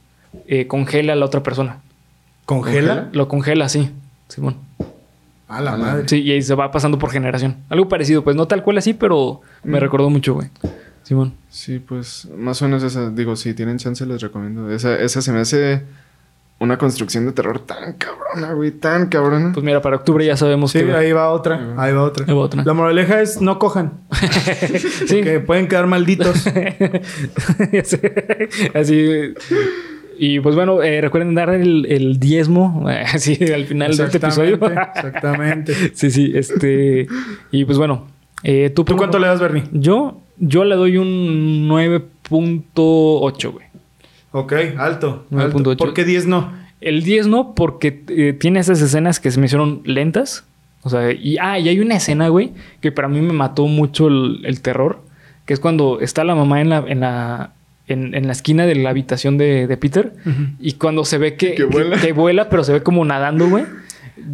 [0.47, 1.77] eh, congela a la otra persona.
[2.45, 3.09] ¿Congela?
[3.11, 3.89] Lo congela, sí.
[4.27, 4.55] Simón.
[5.47, 6.03] A la madre.
[6.07, 7.57] Sí, y ahí se va pasando por generación.
[7.69, 9.81] Algo parecido, pues no tal cual así, pero me Mm.
[9.81, 10.47] recordó mucho, güey.
[11.09, 11.33] Simón.
[11.49, 13.09] Sí, pues más o menos esa.
[13.09, 14.69] Digo, si tienen chance, les recomiendo.
[14.71, 15.81] Esa, esa se me hace
[16.59, 19.51] una construcción de terror tan cabrona, güey, tan cabrona.
[19.51, 20.93] Pues mira, para octubre ya sabemos Sí, que.
[20.93, 21.73] ahí va otra.
[21.77, 22.25] Ahí va otra.
[22.27, 22.63] Ahí va otra.
[22.63, 23.93] La moraleja es no cojan.
[25.07, 25.21] sí.
[25.23, 26.45] Que pueden quedar malditos.
[28.75, 29.33] Así.
[30.19, 34.55] Y pues bueno, eh, recuerden dar el, el diezmo así al final de este episodio.
[34.55, 35.73] Exactamente, Exactamente.
[35.95, 37.07] sí, sí, este.
[37.51, 38.07] Y pues bueno,
[38.43, 39.63] eh, ¿tú, ¿Tú cuánto le das, Bernie?
[39.71, 43.65] Yo, yo le doy un 9.8, güey.
[44.31, 45.25] Ok, alto.
[45.31, 45.55] 9.8.
[45.69, 45.77] alto.
[45.77, 46.51] ¿Por qué 10 no?
[46.81, 50.45] El 10 no, porque eh, tiene esas escenas que se me hicieron lentas.
[50.83, 54.07] O sea, y, ah, y hay una escena, güey, que para mí me mató mucho
[54.07, 55.01] el, el terror.
[55.45, 57.51] Que es cuando está la mamá en la, en la,
[57.87, 60.13] en, en la esquina de la habitación de, de Peter.
[60.59, 61.99] Y cuando se ve que, Que vuela.
[61.99, 63.65] que vuela, pero se ve como nadando, güey.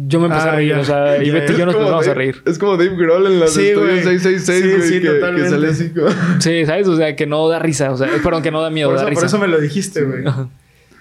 [0.06, 0.70] Yo me empecé Ah, a reír.
[0.70, 0.80] ya.
[0.80, 2.42] O sea, y Beto y yo nos empezamos a reír.
[2.44, 4.02] Es como Dave Grohl en la Sí, güey.
[4.02, 5.42] 666, Sí, güey, sí, que, totalmente.
[5.48, 6.08] que sale así como...
[6.40, 6.88] Sí, ¿sabes?
[6.88, 7.90] O sea, que no da risa.
[7.92, 9.20] O sea, perdón, que no da miedo, Por da risa.
[9.20, 10.24] por eso me lo dijiste, güey.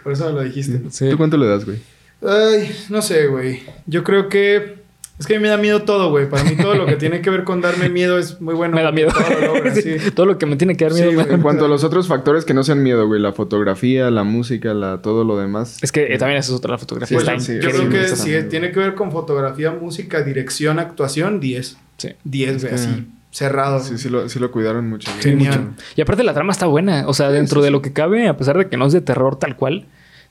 [0.04, 0.82] Por eso me lo dijiste.
[0.92, 1.10] Sí.
[1.10, 1.78] ¿Tú cuánto le das, güey?
[2.26, 3.62] Ay, no sé, güey.
[3.86, 4.75] Yo creo que...
[5.18, 6.30] Es que a mí me da miedo todo, güey.
[6.30, 8.76] Para mí todo lo que tiene que ver con darme miedo es muy bueno.
[8.76, 9.12] me da miedo.
[9.12, 10.12] Todo lo logra, Sí, sí.
[10.12, 11.24] Todo lo que me tiene que dar Sí, miedo.
[11.24, 14.24] da En cuanto a los otros factores que no sean miedo, güey, la fotografía, la
[14.24, 15.78] música, la, todo lo demás.
[15.82, 17.18] Es que eh, también esa es otra la fotografía.
[17.18, 21.40] Sí, está sí, Yo creo que si tiene que ver con fotografía, música, dirección, actuación,
[21.40, 21.78] 10.
[21.98, 22.10] Sí.
[22.26, 23.80] 10, güey, así, cerrado.
[23.80, 25.10] Sí, sí lo, sí lo cuidaron mucho.
[25.22, 25.62] Genial.
[25.62, 25.84] Mucho.
[25.96, 27.08] Y aparte la trama está buena.
[27.08, 29.38] O sea, dentro de lo que cabe, a pesar de que no es de terror
[29.38, 29.86] tal cual,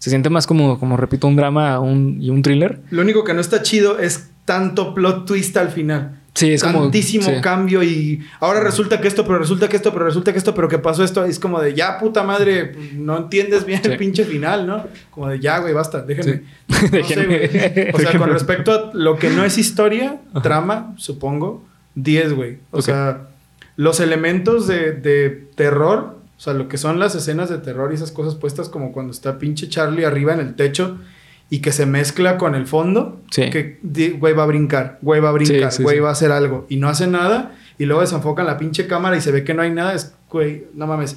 [0.05, 2.81] se siente más como, como repito, un drama un- y un thriller.
[2.91, 6.21] Lo único que no está chido es tanto plot twist al final.
[6.35, 6.83] Sí, es como...
[6.83, 7.41] Tantísimo sí.
[7.41, 10.69] cambio y ahora resulta que esto, pero resulta que esto, pero resulta que esto, pero
[10.69, 11.25] que pasó esto.
[11.25, 13.91] Es como de ya, puta madre, no entiendes bien Sí.
[13.91, 14.85] el pinche final, ¿no?
[15.11, 16.43] Como de ya, güey, basta, déjenme.
[16.69, 17.91] No Déjenme.
[17.95, 22.59] o sea, con respecto a lo que no es historia, trama, supongo, 10, güey.
[22.73, 23.29] O sea,
[23.77, 28.13] los elementos de, de terror, sea, lo que son las escenas de terror y esas
[28.13, 30.99] cosas puestas como cuando está pinche Charlie arriba en el techo
[31.51, 33.51] y que se mezcla con el fondo, Sí.
[33.51, 33.79] que
[34.19, 36.67] güey va a brincar, güey va a brincar, Sí, sí, güey va a hacer algo
[36.69, 39.63] y no hace nada y luego desenfocan la pinche cámara y se ve que no
[39.63, 41.17] hay nada, es güey, no mames.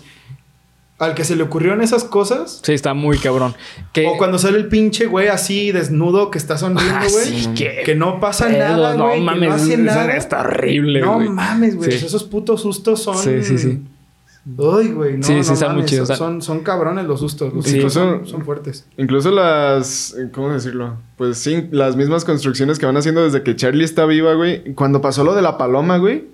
[1.00, 3.54] Al que se le ocurrieron esas cosas, Sí, está muy cabrón.
[3.94, 4.08] Que...
[4.08, 7.26] o cuando sale el pinche güey así desnudo que está sonriendo, Ah, güey.
[7.26, 7.84] sí, que...
[7.86, 9.20] Que no pasa nada, No güey.
[9.20, 10.16] que mames, no hace esa nada.
[10.18, 11.94] está horrible, No mames, güey.
[11.94, 13.16] Esos putos sustos son.
[13.18, 13.80] Sí, sí, sí.
[14.58, 15.18] Ay, güey.
[15.18, 17.54] No, Sí, sí, no está muy mames, chido, Son, son cabrones los sustos.
[17.54, 17.72] Los Sí.
[17.82, 18.88] sustos son, Incluso- son fuertes.
[18.98, 20.16] Incluso las...
[20.32, 20.98] ¿Cómo decirlo?
[21.18, 24.74] Pues sí, las mismas construcciones que van haciendo desde que Charlie está viva, güey.
[24.74, 26.26] Cuando pasó lo de la paloma, güey.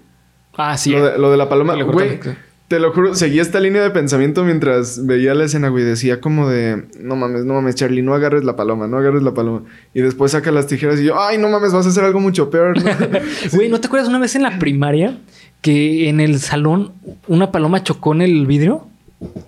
[0.55, 0.91] Ah, sí.
[0.91, 2.19] Lo de, lo de la paloma, güey.
[2.67, 5.83] Te lo juro, seguía esta línea de pensamiento mientras veía la escena, güey.
[5.83, 9.33] Decía como de, no mames, no mames, Charlie, no agarres la paloma, no agarres la
[9.33, 9.63] paloma.
[9.93, 12.49] Y después saca las tijeras y yo, ay, no mames, vas a hacer algo mucho
[12.49, 12.75] peor.
[12.77, 12.83] ¿no?"
[13.53, 15.19] Güey, ¿no te acuerdas una vez en la primaria
[15.63, 16.91] que en el salón
[17.27, 18.85] una paloma chocó en el vidrio?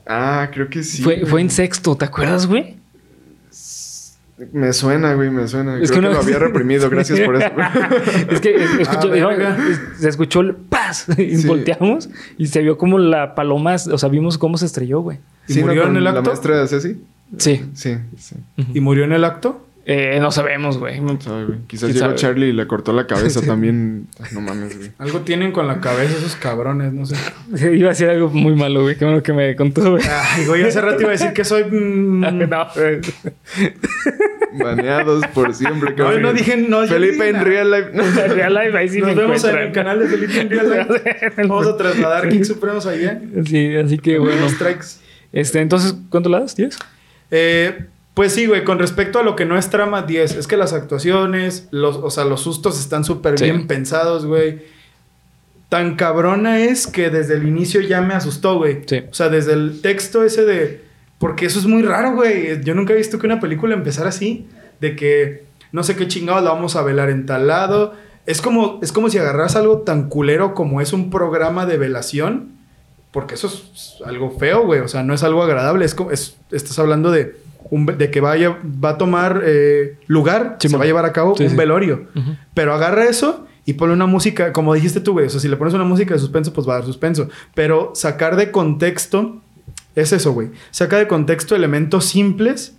[0.08, 1.04] ah, creo que sí.
[1.04, 2.78] fue, fue en sexto, ¿te acuerdas, güey?
[4.52, 5.80] Me suena, güey, me suena.
[5.80, 7.48] Es creo que que, una- lo había reprimido, gracias por eso.
[8.32, 11.48] es que es- escuchó- Ah, no, es- se escuchó el paz y Sí.
[11.48, 15.20] volteamos y se vio como la paloma, o sea, vimos cómo se estrelló, güey.
[15.48, 15.68] ¿Y Sí, ¿no?
[15.68, 16.24] murió en el La acto?
[16.24, 16.98] maestra de Ceci.
[17.38, 17.64] Sí.
[17.74, 18.36] Sí, sí.
[18.74, 19.65] ¿Y murió en el acto?
[19.88, 21.00] Eh, no sabemos, güey.
[21.20, 21.60] Sabe, güey.
[21.68, 22.16] Quizás ¿Quién llegó sabe?
[22.16, 24.08] Charlie y le cortó la cabeza también.
[24.32, 24.92] No mames, güey.
[24.98, 27.16] Algo tienen con la cabeza esos cabrones, no sé.
[27.72, 28.98] Iba a decir algo muy malo, güey.
[28.98, 30.04] Qué bueno que me contó, güey.
[30.10, 31.64] Ay, güey, hace rato iba a decir que soy.
[31.72, 33.00] mm, No, güey.
[34.54, 35.92] Baneados por siempre.
[35.92, 36.22] No, cabrón.
[36.24, 36.58] no dije.
[36.58, 37.90] No, yo Felipe en real life.
[37.94, 40.70] En Real Life, ahí sí Nos me vemos en el canal de Felipe en Real
[40.90, 41.32] Life.
[41.48, 43.22] Vamos a trasladar Kicks Supremos allá.
[43.46, 44.50] Sí, así que bueno.
[44.50, 44.86] Strikes.
[45.32, 46.58] Este, entonces, ¿cuánto le das?
[46.58, 46.76] ¿10?
[47.30, 50.58] Eh, Pues sí, güey, con respecto a lo que no es trama 10, es que
[50.58, 53.44] las actuaciones, los, o sea, los sustos están súper Sí.
[53.46, 54.62] bien pensados, güey.
[55.70, 58.82] Tan cabrona es que desde el inicio ya me asustó, güey.
[58.86, 59.04] Sí.
[59.10, 60.86] O sea, desde el texto ese de...
[61.18, 62.62] Porque eso es muy raro, güey.
[62.64, 64.48] Yo nunca he visto que una película empezara así.
[64.80, 67.94] De que no sé qué chingados la vamos a velar en tal lado.
[68.26, 72.50] Es como, es como si agarras algo tan culero como es un programa de velación.
[73.12, 74.82] Porque eso es algo feo, güey.
[74.82, 75.84] O sea, no es algo agradable.
[75.84, 77.36] Es como, es- estás hablando de,
[77.70, 81.14] un, de que vaya, va a tomar eh, lugar, Sí, se va a llevar a
[81.14, 81.56] cabo Sí, un sí.
[81.56, 82.08] velorio.
[82.54, 85.26] Pero agarra eso y pone una música, como dijiste tú, güey.
[85.28, 87.30] O sea, si le pones una música de suspenso, pues va a dar suspenso.
[87.54, 89.42] Pero sacar de contexto
[89.96, 90.50] es eso, güey.
[90.72, 92.76] Saca de contexto elementos simples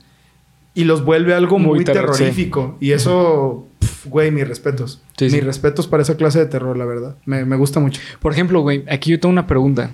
[0.75, 2.77] y los vuelve algo muy, Muy terrorífico.
[2.81, 5.03] Y eso, pf, güey, mis respetos.
[5.19, 7.17] Mis respetos para esa clase de terror, la verdad.
[7.25, 8.01] Me, me gusta mucho.
[8.21, 9.91] Por ejemplo, güey, aquí yo tengo una pregunta.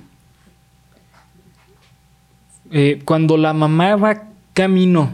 [2.71, 4.25] Eh, cuando la mamá va
[4.55, 5.11] camino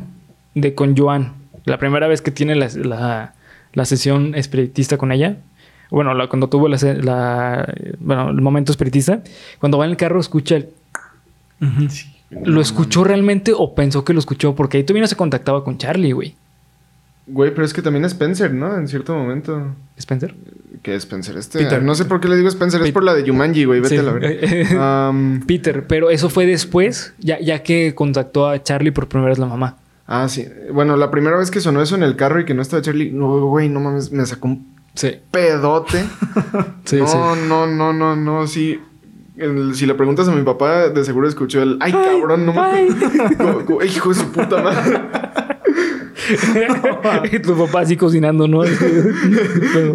[0.55, 1.35] de con Joan,
[1.65, 3.35] la primera vez que tiene la, la-
[3.75, 5.37] la sesión espiritista con ella,
[5.91, 9.23] bueno, la- cuando tuvo la- bueno, el momento espiritista,
[9.61, 10.69] cuando va en el carro escucha el...
[12.45, 14.55] ¿Lo escuchó realmente o pensó que lo escuchó?
[14.55, 16.35] Porque ahí todavía no se contactaba con Charlie, güey.
[17.31, 18.77] Güey, pero es que también Spencer, ¿no?
[18.77, 19.75] En cierto momento.
[19.97, 20.35] ¿Spencer?
[20.83, 21.37] ¿Qué es Spencer?
[21.37, 21.59] Este.
[21.59, 21.83] Peter.
[21.83, 23.81] No sé por qué le digo Spencer, es por la de Yumanji, güey.
[23.81, 24.01] Vete Sí.
[24.01, 25.09] a la verga.
[25.09, 29.39] Am, Peter, pero eso fue después, ya, ya que contactó a Charlie por primera vez
[29.39, 29.77] la mamá.
[30.07, 30.47] ah, sí.
[30.73, 33.11] Bueno, la primera vez que sonó eso en el carro y que no estaba Charlie,
[33.11, 35.17] no, güey, no mames, me sacó un Sí.
[35.31, 36.03] pedote.
[36.85, 37.17] Sí, no, sí.
[37.49, 38.81] no, no, no, no, sí.
[39.37, 42.95] El- si le preguntas a mi papá, de seguro escuchó el ay, cabrón, no mames.
[43.95, 44.99] Hijo de su puta madre.
[47.33, 48.65] y tu papá así cocinando, ¿no?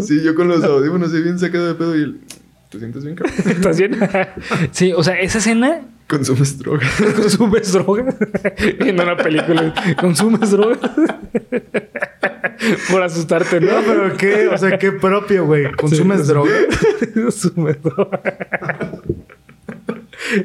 [0.02, 2.20] Sí, yo con los audífonos así bien sacado de pedo y el.
[2.70, 3.36] ¿Te sientes bien, cabrón?
[3.46, 3.98] ¿Estás bien?
[4.72, 6.86] sí, o sea, esa escena Consumes droga.
[7.16, 8.16] consumes drogas.
[8.80, 10.92] Viendo una película, consumes drogas.
[12.92, 13.72] Por asustarte, ¿no?
[13.72, 15.72] No, pero qué, o sea, qué propio, güey.
[15.72, 16.28] ¿Consumes Sí.
[16.28, 16.52] droga?
[17.14, 18.22] Consumes drogas.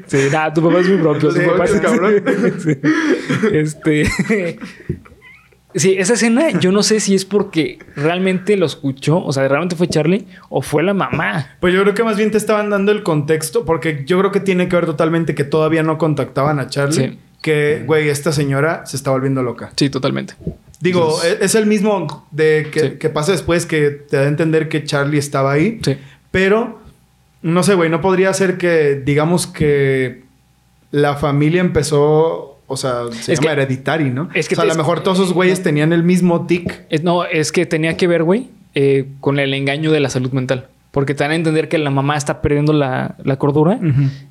[0.07, 1.35] Sí, nada, tu papá es muy propio.
[1.35, 2.15] Tu papá es es cabrón.
[2.59, 2.79] Sí.
[3.53, 4.59] Este.
[5.79, 9.77] Sí, esa escena yo no sé si es porque realmente lo escuchó, o sea, realmente
[9.77, 11.57] fue Charlie o fue la mamá.
[11.61, 14.41] Pues yo creo que más bien te estaban dando el contexto, porque yo creo que
[14.41, 17.11] tiene que ver totalmente que todavía no contactaban a Charlie.
[17.11, 17.19] Sí.
[17.41, 19.71] Que, güey, esta señora se está volviendo loca.
[19.77, 20.35] Sí, totalmente.
[20.81, 22.91] Digo, Entonces- es, el mismo de que, Sí.
[22.99, 25.81] que pasa después que te da a entender que Charlie estaba ahí.
[25.85, 25.97] Sí.
[26.33, 26.81] Pero,
[27.43, 30.23] no sé, güey, no podría ser que, digamos que
[30.91, 34.29] la familia empezó, o sea, se Es llama que- hereditary, ¿no?
[34.35, 36.85] es que o sea, a lo mejor todos esos güeyes tenían el mismo tic.
[36.91, 40.31] Es- no, es que tenía que ver, güey, eh, con el engaño de la salud
[40.33, 40.67] mental.
[40.91, 43.79] Porque te dan a entender que la mamá está perdiendo la, la cordura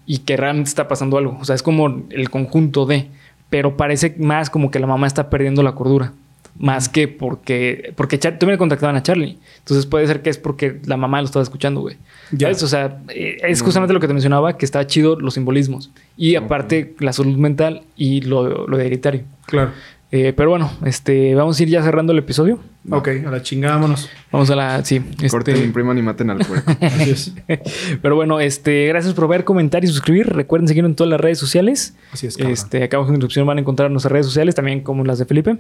[0.06, 1.38] y que realmente está pasando algo.
[1.40, 3.08] O sea, es como el conjunto de.
[3.50, 6.14] Pero parece más como que la mamá está perdiendo la cordura.
[6.60, 7.94] Más que porque.
[7.96, 9.38] Porque Char- también le contactaban a Charlie.
[9.60, 11.98] Entonces puede ser que es porque la mamá lo estaba escuchando, güey.
[12.32, 12.48] Ya.
[12.48, 12.64] ¿Sabes?
[12.64, 15.92] O sea, eh, es justamente lo que te mencionaba, que está chido los simbolismos.
[16.18, 19.22] Y aparte, la salud mental y lo, lo hereditario.
[19.46, 19.72] Claro.
[20.10, 22.60] Eh, pero bueno, este, vamos a ir ya cerrando el episodio.
[22.90, 24.10] Ok, a la chingada, vámonos.
[24.32, 24.86] Vamos a la.
[24.86, 25.02] Sí.
[25.30, 26.72] Corten, Este, impriman y maten al puerco.
[26.82, 27.34] Así es.
[28.02, 30.28] pero bueno, este, gracias por ver, comentar y suscribir.
[30.28, 31.96] Recuerden seguirnos en todas las redes sociales.
[32.14, 32.54] Así es, cabrón.
[32.54, 35.20] Este, acá abajo en la descripción van a encontrar nuestras redes sociales, también como las
[35.20, 35.52] de Felipe.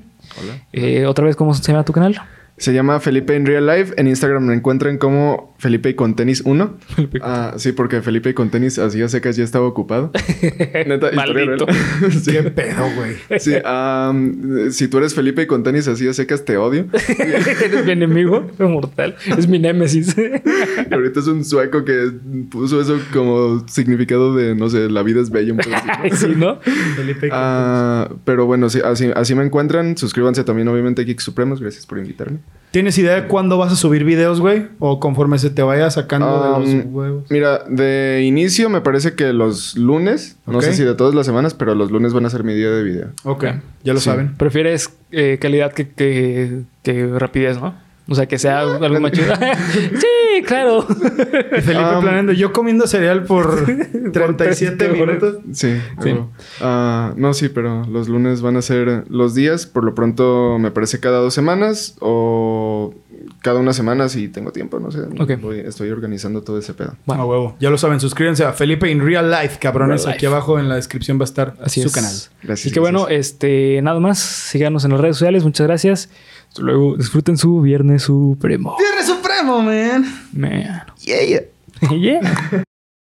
[0.41, 0.61] Hola.
[0.71, 2.21] Eh, Otra vez, ¿cómo se llama tu canal?
[2.57, 3.93] Se llama Felipe in Real Life.
[3.97, 6.77] En Instagram me encuentran como Felipe y con tenis 1.
[6.95, 9.67] Felipe y con Ah, sí, porque Felipe y con tenis así a secas ya estaba
[9.67, 10.11] ocupado.
[10.87, 11.67] Neta, Maldito.
[12.09, 12.31] sí.
[12.31, 13.39] Qué pedo, güey.
[13.39, 16.87] Sí, am, si tú eres Felipe y con tenis así a secas, te odio.
[17.19, 19.15] Eres mi enemigo mortal.
[19.37, 20.15] Es mi némesis.
[20.17, 22.11] Y ahorita es un sueco que
[22.49, 25.53] puso eso como significado de, no sé, la vida es bella.
[25.53, 25.59] un
[26.11, 26.59] sí, ¿no?
[26.95, 27.29] Felipe.
[27.31, 29.95] Ah, pero bueno, sí, así, así me encuentran.
[29.95, 31.61] Suscríbanse también, obviamente, a Geek Supremos.
[31.61, 32.39] Gracias por invitarme.
[32.71, 34.67] ¿Tienes idea de cuándo vas a subir videos, güey?
[34.79, 37.23] O conforme se te vaya sacando de los Um, huevos.
[37.29, 41.53] Mira, de inicio me parece que los lunes, no sé si de todas las semanas,
[41.53, 43.07] pero los lunes van a ser mi día de video.
[43.23, 43.45] Ok,
[43.83, 44.05] ya lo Sí.
[44.05, 44.35] saben.
[44.35, 47.73] Prefieres eh, calidad que, que, que rapidez, ¿no?
[48.09, 49.33] O sea, que sea algo más chido.
[49.73, 50.85] sí, claro.
[50.89, 53.65] Y Felipe Um, planeando, yo comiendo cereal por
[54.13, 55.35] 37 30 minutos.
[55.53, 56.15] Sí, Sí.
[56.61, 59.65] ah, no, sí, pero los lunes van a ser los días.
[59.65, 62.93] Por lo pronto, me parece cada dos semanas o
[63.41, 65.01] cada una semana si tengo tiempo, no sé.
[65.19, 65.39] Ok.
[65.41, 66.95] Voy- estoy organizando todo ese pedo.
[67.05, 67.23] Bueno.
[67.23, 67.55] A huevo.
[67.59, 70.03] Ya lo saben, suscríbanse a Felipe in Real Life, cabrones.
[70.03, 70.33] Real Aquí life.
[70.35, 71.93] abajo en la descripción va a estar Así su es.
[71.93, 72.11] canal.
[72.43, 72.67] Gracias.
[72.67, 74.19] Así que bueno, este, nada más.
[74.19, 75.43] Síganos en las redes sociales.
[75.43, 76.09] Muchas gracias.
[76.57, 76.97] Hasta luego.
[76.97, 78.75] Disfruten su Viernes Supremo.
[78.79, 80.05] Viernes Supremo, man.
[80.33, 80.81] Man.
[81.05, 81.43] Yeah, yeah.
[81.91, 82.63] yeah.